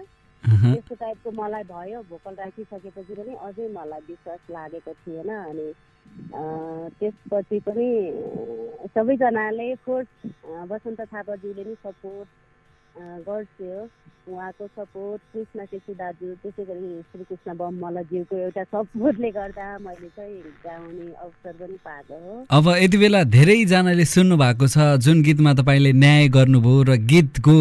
त्यस्तो 0.43 0.95
टाइपको 0.95 1.31
मलाई 1.37 1.63
भयो। 1.69 2.01
भोकल 2.09 2.33
राखिसकेपछि 2.41 3.13
पनि 3.13 3.33
अझै 3.45 3.67
मलाई 3.77 4.01
विश्वास 4.09 4.41
लागेको 4.51 4.93
थिएन 5.05 5.29
अनि 5.29 5.67
त्यसपछि 6.99 7.59
पनि 7.67 7.89
सबैजनाले 8.89 9.67
फोर्स 9.85 10.07
अँ, 10.25 10.65
वसन्त 10.71 11.01
थापाज्यूले 11.13 11.63
नि 11.63 11.75
सपोर्ट 11.85 12.27
गर्थ्यो। 12.97 13.89
उहाँको 14.23 14.67
सपोर्ट 14.67 15.21
कृष्ण 15.33 15.65
केसी 15.67 15.93
दाजु 15.99 16.33
त्यसै 16.43 16.63
गरी 16.63 16.89
श्रीकृष्ण 17.11 17.55
बममलज्यूको 17.59 18.35
एउटा 18.37 18.63
सपोर्टले 18.63 19.29
गर्दा 19.31 19.65
मैले 19.83 20.07
चाहिँ 20.15 20.37
गाउने 20.63 21.07
अवसर 21.11 21.53
पनि 21.59 21.77
पाएको 21.83 22.15
हो। 22.23 22.35
अब 22.57 22.69
यति 22.83 22.97
बेला 22.97 23.23
धेरैजनाले 23.35 24.05
सुन्नु 24.05 24.37
भएको 24.37 24.67
छ 24.67 24.77
जुन 25.03 25.21
गीतमा 25.23 25.53
तपाईँले 25.59 25.91
न्याय 26.03 26.27
गर्नुभयो 26.37 26.83
र 26.87 26.95
गीतको 27.11 27.55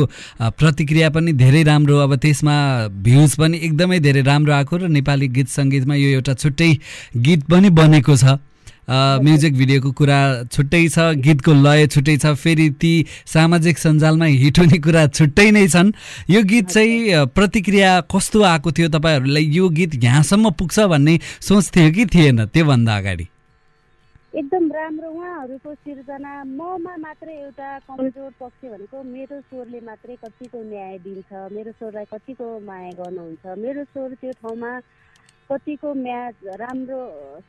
प्रतिक्रिया 0.54 1.10
पनि 1.10 1.32
धेरै 1.42 1.62
राम्रो 1.66 1.98
अब 1.98 2.14
त्यसमा 2.22 2.54
भ्युज 3.02 3.36
पनि 3.42 3.58
एकदमै 3.66 3.98
धेरै 4.06 4.22
राम्रो 4.30 4.52
आएको 4.54 4.76
र 4.76 4.94
नेपाली 4.94 5.28
गीत 5.34 5.48
सङ्गीतमा 5.58 5.94
यो 5.98 6.08
एउटा 6.20 6.34
छुट्टै 6.38 6.72
गीत 7.18 7.50
पनि 7.50 7.70
बनेको 7.82 8.16
छ। 8.16 8.38
म्युजिक 8.88 9.54
भिडियोको 9.56 9.90
कुरा 9.94 10.18
छुट्टै 10.50 10.82
छ 10.88 10.98
गीतको 11.22 11.52
लय 11.54 11.86
छुट्टै 11.86 12.16
छ 12.18 12.34
फेरि 12.34 12.68
ती 12.82 12.92
सामाजिक 13.26 13.78
सञ्जालमा 13.78 14.26
हिट 14.42 14.58
हुने 14.58 14.78
कुरा 14.82 15.06
छुट्टै 15.08 15.50
नै 15.50 15.66
छन्। 15.68 15.92
यो 16.30 16.42
गीत 16.42 16.68
चाहिँ 16.68 17.26
प्रतिक्रिया 17.30 17.90
कस्तो 18.10 18.42
आएको 18.42 18.72
थियो 18.72 18.88
तपाईँहरूलाई? 18.90 19.44
यो 19.54 19.68
गीत 19.68 20.02
यहाँसम्म 20.04 20.50
पुग्छ 20.58 20.78
भन्ने 20.90 21.18
सोच 21.40 21.70
थियो 21.76 21.90
कि 21.94 22.06
थिएन 22.14 22.44
त्योभन्दा 22.50 22.96
अगाडि? 22.96 23.26
एकदम 24.32 24.64
राम्रो। 24.72 25.08
उहाँहरूको 25.12 25.70
सिर्जना 25.74 26.32
ममा 26.42 26.94
मात्रै 26.98 27.34
एउटा 27.34 27.68
कमजोर 27.86 28.30
पक्ष 28.40 28.60
भनेको 28.64 29.02
मेरो 29.04 29.40
स्वरले 29.40 29.80
मात्रै 29.84 30.16
कतिको 30.24 30.58
न्याय 30.58 30.98
दिन्छ 31.04 31.30
मेरो 31.52 31.70
स्वरलाई 31.78 32.06
कतिको 32.12 32.46
माया 32.66 32.90
गर्नुहुन्छ। 32.98 33.44
मेरो 33.60 33.84
स्वर 33.92 34.10
त्यो 34.20 34.32
ठाउँमा 34.40 34.72
कतिको 35.52 35.92
म्याच 35.94 36.44
राम्रो 36.60 37.00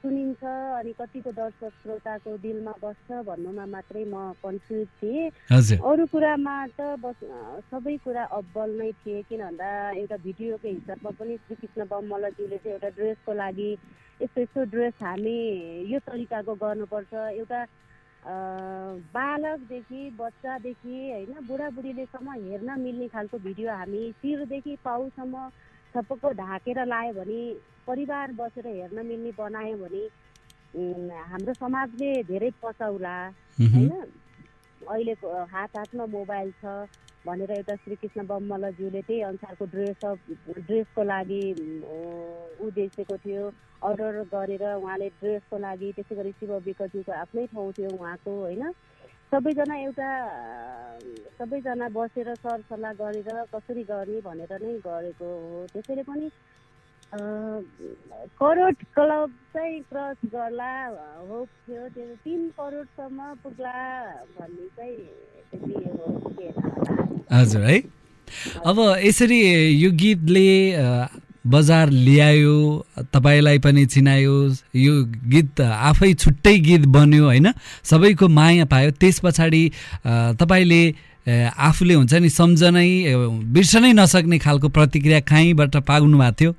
सुनिन्छ 0.03 0.43
अनि 0.43 0.91
कतिको 0.99 1.31
दर्शक 1.39 1.71
श्रोताको 1.83 2.31
दिलमा 2.43 2.73
बस्छ 2.83 3.23
भन्नुमा 3.27 3.65
मात्रै 3.73 4.03
म 4.03 4.35
कन्फ्युज 4.43 4.87
थिएँ। 4.99 5.79
अरू 5.79 6.05
कुरामा 6.11 6.55
त 6.75 6.99
बस 6.99 7.23
सबै 7.71 7.95
कुरा 8.03 8.23
अब्बल 8.39 8.69
नै 8.81 8.91
थिए 9.05 9.21
किन 9.31 9.41
भन्दा 9.47 9.69
एउटा 10.03 10.17
भिडियोको 10.19 10.67
हिसाबमा 10.67 11.11
पनि 11.15 11.37
श्रीकृष्ण 11.47 11.87
बममलज्यूले 11.87 12.57
चाहिँ 12.59 12.75
एउटा 12.75 12.89
ड्रेसको 12.99 13.33
लागि 13.39 13.71
यस्तो 13.71 14.41
यस्तो 14.41 14.63
ड्रेस 14.75 14.93
हामी 14.99 15.39
यो 15.93 15.99
तरिकाको 16.03 16.53
गर्नुपर्छ। 16.59 17.13
एउटा 17.39 17.61
बालकदेखि 19.15 20.01
बच्चादेखि 20.19 20.95
होइन 21.11 21.33
बुढाबुढीलेसम्म 21.47 22.31
हेर्न 22.47 22.79
मिल्ने 22.79 23.07
खालको 23.15 23.37
भिडियो 23.47 23.71
हामी 23.71 24.09
शिरदेखि 24.19 24.75
पाउसम्म 24.83 25.49
सबैको 25.95 26.29
ढाकेर 26.39 26.85
लायो 26.85 27.13
भने 27.13 27.43
परिवार 27.87 28.31
बसेर 28.39 28.67
हेर्न 28.67 29.05
मिल्ने 29.05 29.31
बनायो 29.37 29.77
भने 29.77 30.03
हाम्रो 31.29 31.53
समाजले 31.53 32.11
धेरै 32.25 32.49
पचाउला 32.63 33.15
होइन? 33.59 33.91
अहिलेको 34.81 35.27
हात 35.53 35.75
हातमा 35.77 36.05
मोबाइल 36.11 36.51
छ 36.61 36.65
भनेर 37.25 37.51
एउटा 37.51 37.75
श्रीकृष्ण 37.83 38.25
बममलज्यूले 38.27 39.01
त्यही 39.01 39.21
अनुसारको 39.23 39.65
ड्रेसअप 39.73 40.17
ड्रेसको 40.59 41.03
लागि 41.03 41.43
उद्देश्यको 42.67 43.17
थियो। 43.17 43.43
अर्डर 43.87 44.15
गरेर 44.33 44.63
उहाँले 44.73 45.07
ड्रेसको 45.21 45.57
लागि 45.57 45.91
त्यसै 45.95 46.15
गरी 46.15 46.31
शिव 46.39 46.51
विकज्यूको 46.65 47.11
आफ्नै 47.11 47.45
ठाउँ 47.53 47.71
थियो 47.77 47.89
उहाँको 47.95 48.31
होइन? 48.39 48.63
सबैजना 49.31 49.75
एउटा 49.77 50.09
सबैजना 51.39 51.87
बसेर 51.95 52.27
सरसल्लाह 52.43 52.93
गरेर 52.99 53.29
कसरी 53.53 53.83
गर्ने 53.83 54.19
भनेर 54.27 54.51
नै 54.63 54.73
गरेको 54.83 55.25
हो। 55.25 55.65
त्यसैले 55.73 56.03
पनि 56.03 56.27
करोड 57.13 58.75
क्लब 58.95 59.29
चाहिँ 59.53 59.79
क्रस 59.89 60.17
गर्ला 60.33 60.73
होप 61.29 61.47
थियो 61.67 61.87
त्यो 61.93 62.15
तिन 62.25 62.41
करोडसम्म 62.57 63.19
पुग्ला 63.43 63.81
भन्ने 64.37 64.67
चाहिँ 64.77 64.97
हजुर 67.31 67.63
है। 67.63 67.77
अब 68.65 68.77
यसरी 69.05 69.39
यो 69.83 69.91
गीतले 69.93 70.49
बजार 71.53 71.89
ल्यायो 71.89 72.57
तपाईँलाई 73.13 73.59
पनि 73.59 73.85
चिनायो 73.85 74.35
यो 74.75 74.93
गीत 75.29 75.61
आफै 75.61 76.13
छुट्टै 76.13 76.57
गीत 76.59 76.83
बन्यो 76.89 77.23
होइन? 77.25 77.47
सबैको 77.83 78.27
माया 78.27 78.65
पायो। 78.65 78.91
त्यस 78.97 79.19
पछाडि 79.21 79.63
तपाईँले 80.41 80.83
आफूले 81.29 81.93
हुन्छ 81.93 82.13
नि 82.13 82.29
सम्झनै 82.29 82.89
बिर्सनै 83.53 83.91
नसक्ने 83.93 84.37
खालको 84.39 84.67
प्रतिक्रिया 84.69 85.19
कहीँबाट 85.29 85.75
पाउनु 85.87 86.17
भएको 86.17 86.35
थियो? 86.41 86.51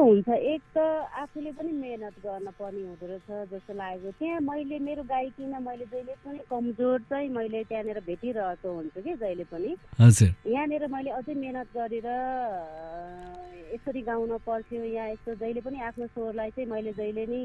हुन्छ। 0.00 0.28
एक 0.28 0.62
त 0.74 0.78
आफूले 1.22 1.50
पनि 1.58 1.72
मेहनत 1.72 2.14
गर्न 2.24 2.50
पर्ने 2.58 2.82
हुँदो 2.86 3.06
रहेछ 3.06 3.28
जस्तो 3.52 3.72
लागेको 3.74 4.10
त्यहाँ 4.18 4.40
मैले 4.40 4.78
मेरो 4.88 5.02
गायकीमा 5.12 5.58
मैले 5.68 5.84
जहिले 5.92 6.14
पनि 6.24 6.38
कमजोर 6.50 6.98
चाहिँ 7.10 7.28
मैले 7.36 7.62
त्यहाँनिर 7.70 8.00
भेटिरहेको 8.08 8.68
हुन्छु 8.76 9.00
कि 9.02 9.14
जहिले 9.22 9.44
पनि। 9.52 9.70
यहाँनिर 10.00 10.86
मैले 10.94 11.10
अझै 11.20 11.34
मेहनत 11.34 11.68
गरेर 11.76 12.08
यसरी 13.74 14.02
गाउन 14.02 14.36
पर्थ्यो 14.46 14.84
यहाँ 14.84 15.08
यस्तो 15.10 15.34
जहिले 15.34 15.60
पनि 15.60 15.80
आफ्नो 15.88 16.06
स्वरलाई 16.14 16.50
चाहिँ 16.50 16.70
मैले 16.70 16.92
जहिले 16.98 17.26
नै 17.26 17.42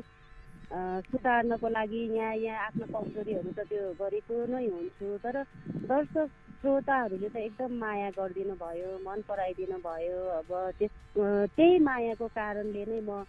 सुधार्नको 1.06 1.68
लागि 1.70 2.02
यहाँ 2.18 2.36
यहाँ 2.36 2.66
आफ्नो 2.68 2.86
कमजोरीहरू 2.94 3.52
त 3.54 3.60
त्यो 3.70 3.84
गरेको 4.02 4.36
नै 4.50 4.66
हुन्छु। 4.66 5.08
तर 5.24 5.36
दर्शक 5.92 6.30
श्रोताहरूले 6.66 7.28
त 7.30 7.38
एकदम 7.40 7.74
माया 7.80 8.10
गरिदिनु 8.14 8.54
भयो 8.60 8.92
मन 9.02 9.20
पराइदिनु 9.28 9.78
भयो 9.82 10.22
अब 10.36 10.54
त्यस 10.80 10.94
त्यही 11.54 11.78
मायाको 11.88 12.28
कारणले 12.34 12.86
नै 12.86 13.00
म 13.02 13.20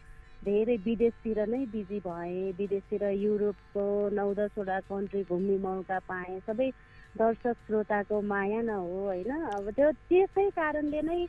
धेरै 0.42 0.76
विदेशतिर 0.86 1.40
नै 1.46 1.60
बिजी 1.74 1.98
भएँ। 2.06 2.40
विदेशतिर 2.60 3.04
युरोपको 3.16 3.84
नौ 4.18 4.26
दसवटा 4.40 4.78
कन्ट्री 4.88 5.22
घुम्ने 5.28 5.56
मौका 5.66 5.98
पाएँ। 6.08 6.38
सबै 6.48 6.70
दर्शक 7.14 7.56
श्रोताको 7.66 8.20
माया 8.32 8.60
न 8.62 8.78
हो 8.80 9.04
होइन? 9.04 9.30
अब 9.52 9.70
त्यो 9.76 9.90
त्यसै 10.08 10.48
कारणले 10.56 11.02
नै 11.02 11.20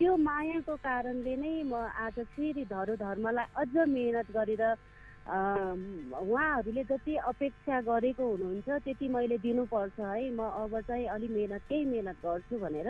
त्यो 0.00 0.16
मायाको 0.24 0.76
कारणले 0.82 1.34
नै 1.36 1.52
म 1.64 1.84
आज 2.04 2.18
फेरि 2.32 2.64
धरो 2.70 2.96
धर्मलाई 2.98 3.46
अझ 3.56 3.88
मेहनत 3.88 4.30
गरेर 4.32 4.62
उहाँहरूले 5.22 6.82
जति 6.84 7.14
अपेक्षा 7.16 7.80
गरेको 7.80 8.24
हुनुहुन्छ 8.30 8.68
त्यति 8.84 9.08
मैले 9.08 9.38
दिनुपर्छ 9.38 9.98
है। 10.00 10.30
म 10.34 10.40
अब 10.42 10.80
चाहिँ 10.88 11.06
अलि 11.06 11.28
मेहनत 11.30 11.62
केही 11.70 11.84
मेहनत 11.84 12.16
गर्छु 12.26 12.58
भनेर 12.58 12.88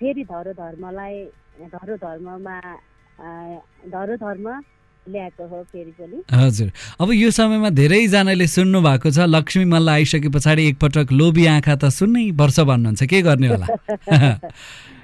फेरि 0.00 0.24
धरो 0.24 0.52
धर्मलाई 0.56 1.24
धरो 1.60 1.96
धर्ममा 2.00 2.56
धरो 3.92 4.16
धर्म 4.16 4.46
ल्याएको 5.08 5.44
हो 5.48 5.62
फेरि 5.72 5.92
पनि। 6.00 6.22
हजुर। 6.32 6.70
अब 7.00 7.12
यो 7.12 7.30
समयमा 7.30 7.70
धेरैजनाले 7.76 8.46
सुन्नु 8.46 8.80
भएको 8.80 9.10
छ 9.10 9.28
लक्ष्मी 9.28 9.64
मल्ल 9.64 9.88
आइसके 9.88 10.28
पछाडि 10.28 10.68
एकपटक 10.68 11.12
लोभी 11.12 11.46
आँखा 11.46 11.76
त 11.76 11.84
सुन्नै 11.92 12.30
पर्छ 12.40 12.60
भन्नुहुन्छ। 12.60 13.02
के 13.04 13.22
गर्ने 13.22 13.48
होला? 13.48 13.66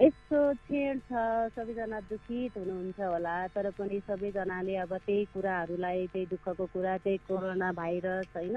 यस्तो 0.00 0.38
छेड 0.54 1.00
छ 1.02 1.20
सबैजना 1.56 1.98
दुखित 2.10 2.56
हुनुहुन्छ 2.58 3.00
होला 3.00 3.34
तर 3.54 3.70
पनि 3.78 4.00
सबैजनाले 4.00 4.76
अब 4.84 4.96
त्यही 4.96 5.24
कुराहरूलाई 5.34 6.06
त्यही 6.08 6.26
दुःखको 6.32 6.66
कुरा 6.66 6.96
त्यही 6.98 7.18
कोरोना 7.28 7.70
भाइरस 7.78 8.26
होइन? 8.36 8.56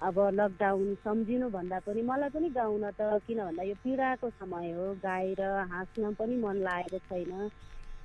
अब 0.00 0.18
लकडाउन 0.34 0.94
सम्झिनु 1.04 1.48
भन्दा 1.50 1.78
पनि 1.86 2.02
मलाई 2.10 2.30
पनि 2.36 2.48
गाउन 2.56 2.88
त 3.00 3.10
किन 3.26 3.42
भन्दा 3.44 3.62
यो 3.68 3.74
पीडाको 3.84 4.30
समय 4.30 4.70
हो 4.78 4.86
गाएर 5.04 5.42
हाँस्न 5.72 6.12
पनि 6.18 6.36
मन 6.40 6.56
लागेको 6.64 6.98
छैन। 7.12 7.48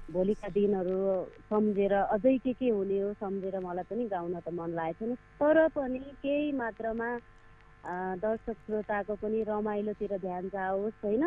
भोलिका 0.09 0.49
दिनहरू 0.49 0.99
सम्झेर 1.49 1.93
अझै 1.95 2.37
के 2.43 2.53
के 2.53 2.69
हुने 2.69 2.99
हो 2.99 3.13
सम्झेर 3.23 3.59
मलाई 3.61 3.83
पनि 3.89 4.05
गाउन 4.15 4.39
त 4.39 4.53
मन 4.59 4.75
लागेको 4.75 5.05
छैन। 5.05 5.15
तर 5.39 5.67
पनि 5.75 5.99
केही 6.23 6.51
मात्रामा 6.63 7.09
दर्शक 7.85 8.57
श्रोताको 8.65 9.15
पनि 9.15 9.43
रमाइलोतिर 9.47 10.17
ध्यान 10.17 10.43
जाओस् 10.49 11.05
होइन? 11.05 11.23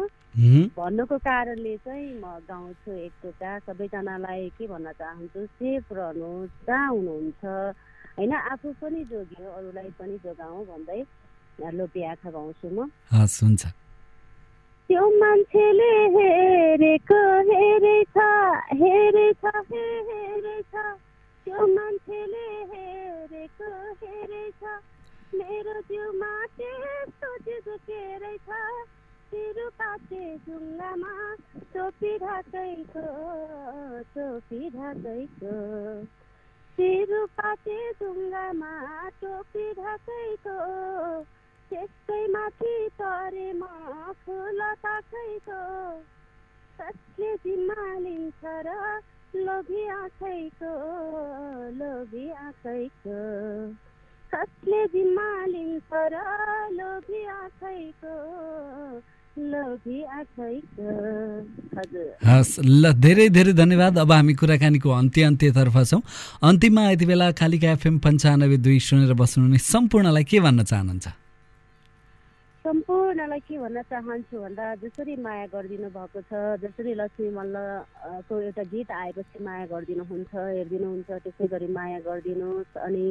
भन्नुको 0.76 1.16
कारणले 1.18 1.76
चाहिँ 1.76 2.20
म 2.20 2.24
गाउँछु 2.48 2.90
एक 2.92 3.12
टोका 3.22 3.58
सबैजनालाई 3.66 4.48
के 4.58 4.66
भन्न 4.66 4.92
चाहन्छु 4.92 5.40
सेफ 5.46 5.84
रहनुहोस् 5.92 6.50
जहाँ 6.66 6.88
हुनुहुन्छ 6.88 7.44
होइन? 8.18 8.32
आफू 8.32 8.68
पनि 8.82 9.00
जोगियो 9.04 9.48
अरूलाई 9.48 9.90
पनि 9.98 10.16
जोगाउँ 10.24 10.64
भन्दै 10.66 11.00
लोपी 11.72 12.00
आँखा 12.04 12.30
गाउँछु 12.30 12.68
म। 12.68 12.90
हुन्छ। 13.12 13.62
त्यो 14.88 15.02
मान्छेले 15.20 15.92
हेरेको 16.14 17.20
हेरेछ 17.48 18.16
हेरेछ 18.80 19.44
हेरेछ। 19.72 20.72
त्यो 21.44 21.66
मान्छेले 21.66 22.01
मेरो 25.52 25.80
जिउमा 25.88 26.30
त्यस्तो 26.58 27.30
जिउ 27.46 27.74
के 27.86 28.02
रहेछ 28.18 28.48
तिरो 29.32 29.68
पाते 29.80 30.20
जुङ्गामा 30.48 31.12
टोपी 31.74 32.12
ढाकैको 32.22 33.02
टोपी 34.14 34.70
ढाकैको। 34.76 35.56
तिरो 36.78 37.20
पाते 37.40 37.76
जुङ्गामा 38.00 38.72
टोपी 39.20 39.66
ढाकैको 39.80 40.56
त्यसकै 41.70 42.22
माथि 42.32 42.74
म 43.60 43.62
फुल 44.24 44.60
ताकैको 44.88 45.60
कसले 46.80 47.34
जिम्मा 47.44 47.88
लिन्छ 48.08 48.58
र 48.68 48.80
लोभी 49.36 49.86
आँखैको 50.00 50.74
लोभी 51.80 52.28
आँखैको? 52.48 53.20
कसले 54.32 54.80
जिम्मा 54.92 55.28
लिन्छ 55.46 55.90
र 55.92 56.16
लोभी 56.72 57.20
हजुर। 61.76 62.06
हस् 62.20 62.54
ल 62.60 62.92
धेरै 63.04 63.26
धेरै 63.36 63.52
धन्यवाद। 63.52 63.98
अब 64.04 64.12
हामी 64.12 64.34
कुराकानीको 64.40 64.88
अन्त्य 64.90 65.22
अन्त्यतर्फ 65.30 65.76
छौँ। 65.90 66.02
अन्तिममा 66.48 66.82
यति 66.90 67.06
बेला 67.06 67.26
कालिका 67.40 67.68
एफएम 67.76 67.96
पन्चानब्बे 68.04 68.56
दुई 68.60 68.78
सुनेर 68.88 69.12
बस्नुहुने 69.16 69.58
सम्पूर्णलाई 69.58 70.24
के 70.24 70.38
भन्न 70.40 70.60
चाहनुहुन्छ? 70.64 71.06
सम्पूर्णलाई 72.64 73.40
के 73.48 73.56
भन्न 73.58 73.78
चाहन्छु 73.92 74.36
भन्दा 74.38 74.64
जसरी 74.84 75.14
माया 75.18 75.46
गरिदिनु 75.54 75.88
भएको 75.96 76.20
छ 76.28 76.32
जसरी 76.62 76.92
लक्ष्मी 77.00 77.28
मल्लको 77.36 78.34
एउटा 78.40 78.64
गीत 78.72 78.88
आएपछि 79.02 79.38
माया 79.44 79.64
गरिदिनुहुन्छ 79.72 80.32
हेरिदिनुहुन्छ 80.34 81.08
त्यसै 81.24 81.46
गरी 81.52 81.68
माया 81.72 81.98
गरिदिनुहोस्। 82.06 82.72
अनि 82.86 83.04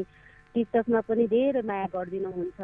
टिकटकमा 0.56 1.00
पनि 1.08 1.26
धेरै 1.32 1.62
माया 1.64 1.88
गरिदिनुहुन्छ। 1.96 2.60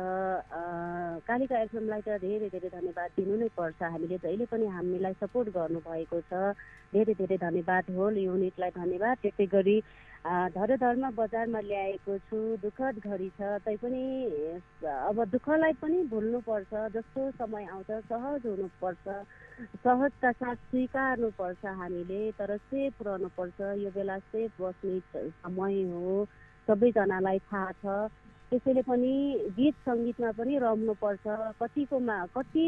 कालिका 1.27 1.57
एफएमलाई 1.65 2.01
त 2.03 2.19
धेरै 2.19 2.47
धेरै 2.51 2.69
धन्यवाद 2.73 3.09
दिनु 3.15 3.35
नै 3.41 3.47
पर्छ। 3.55 3.79
हामीले 3.93 4.17
जहिले 4.23 4.45
पनि 4.51 4.65
हामीलाई 4.75 5.15
सपोर्ट 5.23 5.47
गर्नुभएको 5.55 6.19
छ। 6.27 6.31
धेरै 6.91 7.13
धेरै 7.15 7.37
धन्यवाद 7.47 7.91
होल 7.95 8.17
युनिटलाई 8.27 8.71
धन्यवाद। 8.75 9.15
त्यसै 9.23 9.45
गरी 9.55 9.77
धरोधर्म 10.55 11.03
बजारमा 11.15 11.59
ल्याएको 11.69 12.17
छु। 12.27 12.39
दुःखद 12.59 12.99
घडी 13.07 13.29
छ। 13.39 13.55
तैपनि 13.67 14.03
अब 14.83 15.23
दुःखलाई 15.35 15.73
पनि 15.79 15.97
भुल्नुपर्छ। 16.11 16.71
जस्तो 16.95 17.21
समय 17.39 17.65
आउँछ 17.71 17.91
सहज 18.11 18.41
हुनुपर्छ। 18.51 19.05
सहजका 19.85 20.31
साथ 20.41 20.57
स्वीकार्नुपर्छ 20.67 21.63
हामीले। 21.79 22.19
तर 22.35 22.51
सेफ 22.67 23.01
रहनुपर्छ। 23.09 23.71
यो 23.85 23.89
बेला 23.95 24.19
सेफ 24.27 24.61
बस्ने 24.61 24.99
समय 25.39 25.81
हो। 25.95 26.27
सबैजनालाई 26.67 27.39
थाहा 27.47 27.71
छ। 27.81 27.85
त्यसैले 28.51 28.81
पनि 28.89 29.13
गीत 29.55 29.75
सङ्गीतमा 29.87 30.31
पनि 30.37 30.53
रम्नुपर्छ 30.59 31.25
कतिकोमा 31.59 32.17
कति 32.35 32.65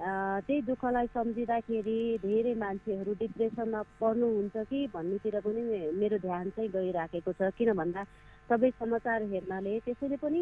त्यही 0.00 0.60
दुःखलाई 0.64 1.06
सम्झिँदाखेरि 1.12 1.98
धेरै 2.22 2.54
मान्छेहरू 2.56 3.12
डिप्रेसनमा 3.20 3.82
पर्नुहुन्छ 4.00 4.56
कि 4.70 4.78
भन्नेतिर 4.94 5.36
पनि 5.44 5.62
मेरो 6.00 6.18
ध्यान 6.18 6.50
चाहिँ 6.56 6.70
गइराखेको 6.72 7.32
छ। 7.32 7.50
किन 7.58 7.72
भन्दा 7.76 8.04
सबै 8.48 8.70
समाचार 8.80 9.22
हेर्नाले 9.32 9.78
त्यसैले 9.84 10.16
पनि 10.24 10.40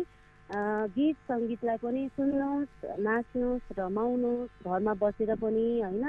गीत 0.95 1.17
सङ्गीतलाई 1.29 1.77
पनि 1.83 2.03
सुन्नुहोस् 2.17 3.01
नाच्नुहोस् 3.03 3.75
रमाउनुहोस् 3.79 4.63
घरमा 4.65 4.95
बसेर 5.03 5.35
पनि 5.43 5.67
होइन? 5.83 6.05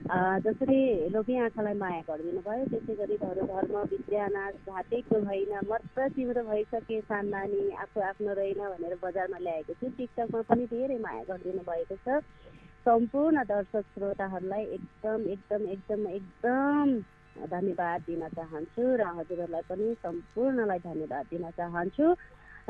जसरी 0.00 1.08
लोभी 1.12 1.36
आँखालाई 1.36 1.74
माया 1.76 2.00
गरिदिनु 2.08 2.40
भयो 2.40 2.64
त्यसै 2.72 2.94
गरी 2.96 3.16
धरो 3.20 3.44
धर्म 3.46 3.76
विद्यानाश 3.90 4.54
घाटेको 4.66 5.18
होइन 5.28 5.52
मात्र 5.68 6.08
तिम्रो 6.16 6.42
भइसके 6.48 7.00
सान्नानी 7.04 7.60
आफू 7.76 8.00
आफ्नो 8.08 8.32
रहेन 8.32 8.60
भनेर 8.72 8.96
बजारमा 9.02 9.38
ल्याएको 9.38 9.72
छु। 9.76 9.92
टिकटकमा 9.98 10.40
पनि 10.48 10.64
धेरै 10.72 10.98
माया 11.04 11.22
गरिदिनु 11.28 11.62
भएको 11.68 11.96
छ। 12.00 12.24
सम्पूर्ण 12.86 13.44
दर्शक 13.44 13.84
श्रोताहरूलाई 13.92 14.64
एकदम 14.80 15.28
एकदम 15.36 15.68
एकदम 15.68 16.06
एकदम 16.08 16.88
धन्यवाद 17.46 18.00
दिन 18.08 18.28
चाहन्छु 18.34 18.84
र 18.96 19.12
हजुरहरूलाई 19.20 19.64
पनि 19.68 19.94
सम्पूर्णलाई 20.02 20.78
धन्यवाद 20.80 21.24
दिन 21.30 21.50
चाहन्छु। 21.60 22.06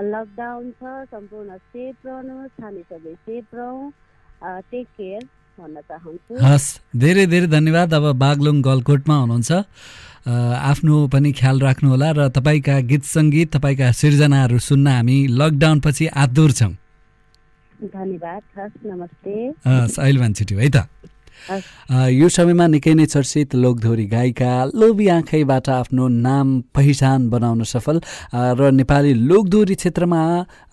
लकडाउन 0.02 0.70
छ 0.78 0.82
सम्पूर्ण 1.10 1.58
सेफ 1.70 2.06
रहनुहोस् 2.06 2.62
हामी 2.62 2.82
सबै 2.90 3.14
सेफ 3.26 3.54
रहौँ। 3.54 3.90
टेक 4.70 4.86
केयर 4.96 5.22
भन्न 5.60 5.76
चाहन्छु। 5.90 6.32
हस् 6.40 6.68
धेरै 6.96 7.26
धेरै 7.32 7.48
धन्यवाद। 7.56 7.94
अब 7.94 8.04
बागलुङ 8.24 8.56
गलकोटमा 8.62 9.16
हुनुहुन्छ। 9.22 9.50
आफ्नो 10.70 10.94
पनि 11.12 11.30
ख्याल 11.32 11.56
राख्नुहोला 11.60 12.08
र 12.18 12.20
तपाईँका 12.36 12.74
गीत 12.90 13.04
सङ्गीत 13.04 13.48
तपाईँका 13.56 13.88
सिर्जनाहरू 14.00 14.58
सुन्न 14.68 14.86
हामी 14.96 15.16
लकडाउनपछि 15.40 16.06
आतुर 16.24 16.50
छौँ। 16.58 16.72
धन्यवाद 17.80 18.42
हस् 18.58 18.76
नमस्ते। 18.84 19.34
हस् 19.64 19.98
अहिले 20.00 20.32
छिट्यो 20.36 20.58
है 20.60 20.68
त। 20.68 20.76
यो 21.90 22.28
समयमा 22.28 22.66
निकै 22.66 22.94
नै 22.94 23.06
चर्चित 23.06 23.54
लोकधोरी 23.54 24.06
गायिका 24.06 24.50
लोभी 24.74 25.06
आँखैबाट 25.08 25.68
आफ्नो 25.70 26.08
नाम 26.08 26.60
पहिचान 26.74 27.28
बनाउन 27.30 27.62
सफल। 27.64 28.00
र 28.32 28.70
नेपाली 28.70 29.12
लोकधोरी 29.14 29.74
क्षेत्रमा 29.74 30.20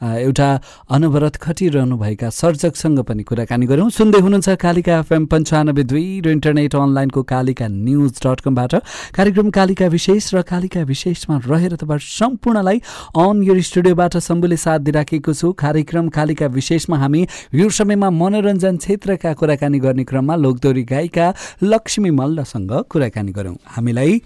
एउटा 0.04 0.50
अनवरत 0.92 1.36
खटिरहनुभएका 1.42 2.30
सर्जकसँग 2.32 3.00
पनि 3.04 3.24
कुराकानी 3.24 3.66
गरौँ। 3.66 3.90
सुन्दै 3.90 4.20
हुनुहुन्छ 4.20 4.50
कालिका 4.62 5.00
एफएम 5.00 5.26
पन्चानब्बे 5.26 5.84
दुई 5.84 6.06
र 6.26 6.30
इन्टरनेट 6.32 6.76
अनलाइनको 6.76 7.22
कालिका 7.24 7.68
न्युज 7.68 8.14
डट 8.24 8.40
कमबाट। 8.46 8.74
कार्यक्रम 9.16 9.50
कालिका 9.50 9.88
विशेष 9.88 10.34
र 10.36 10.42
कालिका 10.44 10.82
विशेषमा 10.84 11.36
रहेर 11.46 11.76
तपाईँ 11.82 12.00
सम्पूर्णलाई 12.00 12.78
अन 13.18 13.44
यो 13.44 13.54
स्टुडियोबाट 13.62 14.18
शम्भुले 14.18 14.58
साथ 14.58 14.80
दिइराखेको 14.86 15.34
छु। 15.34 15.52
कार्यक्रम 15.58 16.10
कालिका 16.10 16.48
विशेषमा 16.48 16.98
हामी 16.98 17.22
यो 17.56 17.70
समयमा 17.70 18.10
मनोरञ्जन 18.12 18.78
क्षेत्रका 18.78 19.34
कुराकानी 19.34 19.80
गर्ने 19.80 20.04
क्रममा 20.04 20.36
लोकदोरी 20.58 20.84
गायिका 20.90 21.26
लक्ष्मी 21.64 22.10
मल्लसँग 22.10 22.72
कुराकानी 22.90 23.32
गरौँ। 23.32 23.56
हामीलाई 23.78 24.22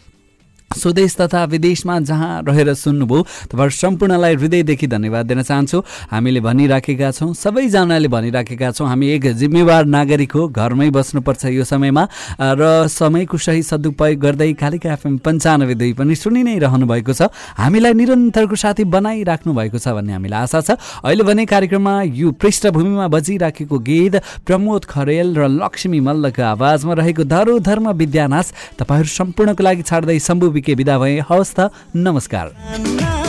स्वदेश 0.78 1.16
तथा 1.16 1.44
विदेशमा 1.46 2.00
जहाँ 2.00 2.42
रहेर 2.48 2.74
सुन्नुभयो 2.74 3.26
तपाईँ 3.52 3.70
सम्पूर्णलाई 3.72 4.36
हृदयदेखि 4.36 4.88
धन्यवाद 4.88 5.26
दिन 5.26 5.42
चाहन्छु। 5.42 5.84
हामीले 6.12 6.40
भनिराखेका 6.42 7.12
छौँ 7.12 7.34
सबैजनाले 7.34 8.08
भनिराखेका 8.08 8.72
छौँ 8.72 8.88
हामी 8.88 9.08
एक 9.12 9.26
जिम्मेवार 9.36 9.86
नागरिक 9.86 10.32
हो 10.32 10.48
घरमै 10.48 10.90
बस्नुपर्छ 10.90 11.46
यो 11.46 11.64
समयमा। 11.64 12.04
र 12.40 12.88
समयको 12.88 13.38
सही 13.38 13.64
सदुपयोग 13.64 14.20
गर्दै 14.20 14.52
कालिका 14.54 14.94
एफएम 14.94 15.18
पन्चानब्बे 15.26 15.76
दुई 15.76 15.94
पनि 15.94 16.16
सुनि 16.16 16.44
नै 16.44 16.58
रहनु 16.60 16.86
भएको 16.88 17.14
छ। 17.14 17.30
हामीलाई 17.58 17.94
निरन्तरको 17.94 18.56
साथी 18.56 18.84
बनाइराख्नु 18.88 19.54
भएको 19.54 19.78
छ 19.78 19.88
भन्ने 19.92 20.14
हामीलाई 20.14 20.42
आशा 20.42 20.62
छ। 20.62 20.70
अहिले 21.04 21.24
भने 21.24 21.46
कार्यक्रममा 21.46 21.94
यो 22.16 22.32
पृष्ठभूमिमा 22.32 23.08
बजिराखेको 23.08 23.78
गीत 23.80 24.16
प्रमोद 24.48 24.86
खरेल 24.86 25.36
र 25.36 25.48
लक्ष्मी 25.52 26.00
मल्लको 26.00 26.44
आवाजमा 26.44 26.94
रहेको 26.94 27.24
धरो 27.24 27.60
धर्म 27.60 27.92
विद्यानाश 27.92 28.48
तपाईँहरू 28.80 29.10
सम्पूर्णको 29.10 29.64
लागि 29.64 29.84
छाड्दै 29.84 30.20
शम्भु 30.20 30.50
विके 30.62 30.74
विदा 30.78 30.98
भए 31.02 31.18
हवस् 31.30 31.54
त 31.58 31.70
नमस्कार। 31.96 33.21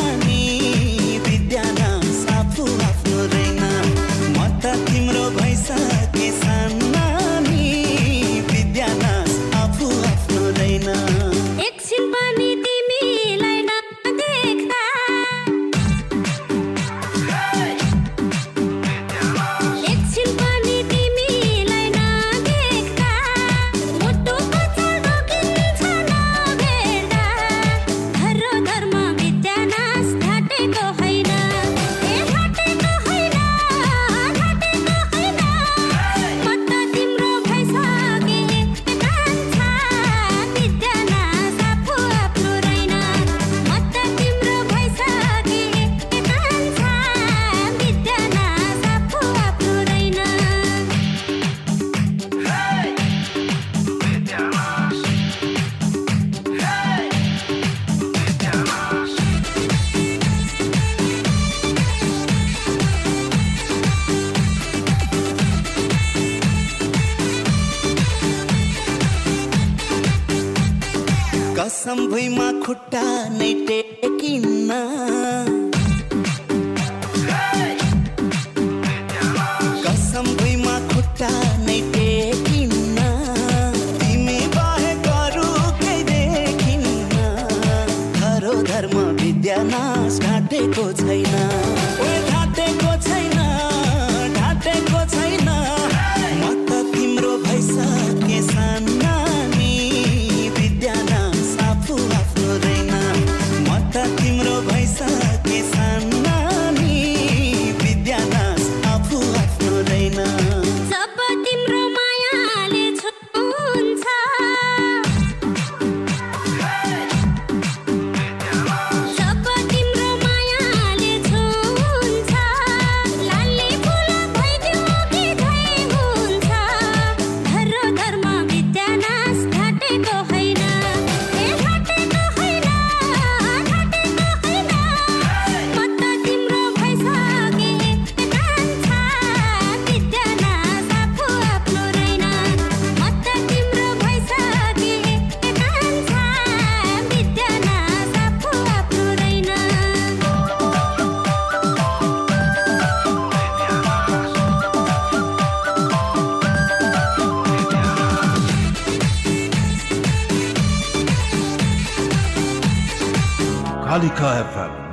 खंभई 71.92 72.28
माँ 72.36 72.52
खुट्टा 72.60 73.02
नहीं 73.28 73.54
टे 73.66 73.80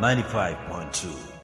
95. 0.09 0.58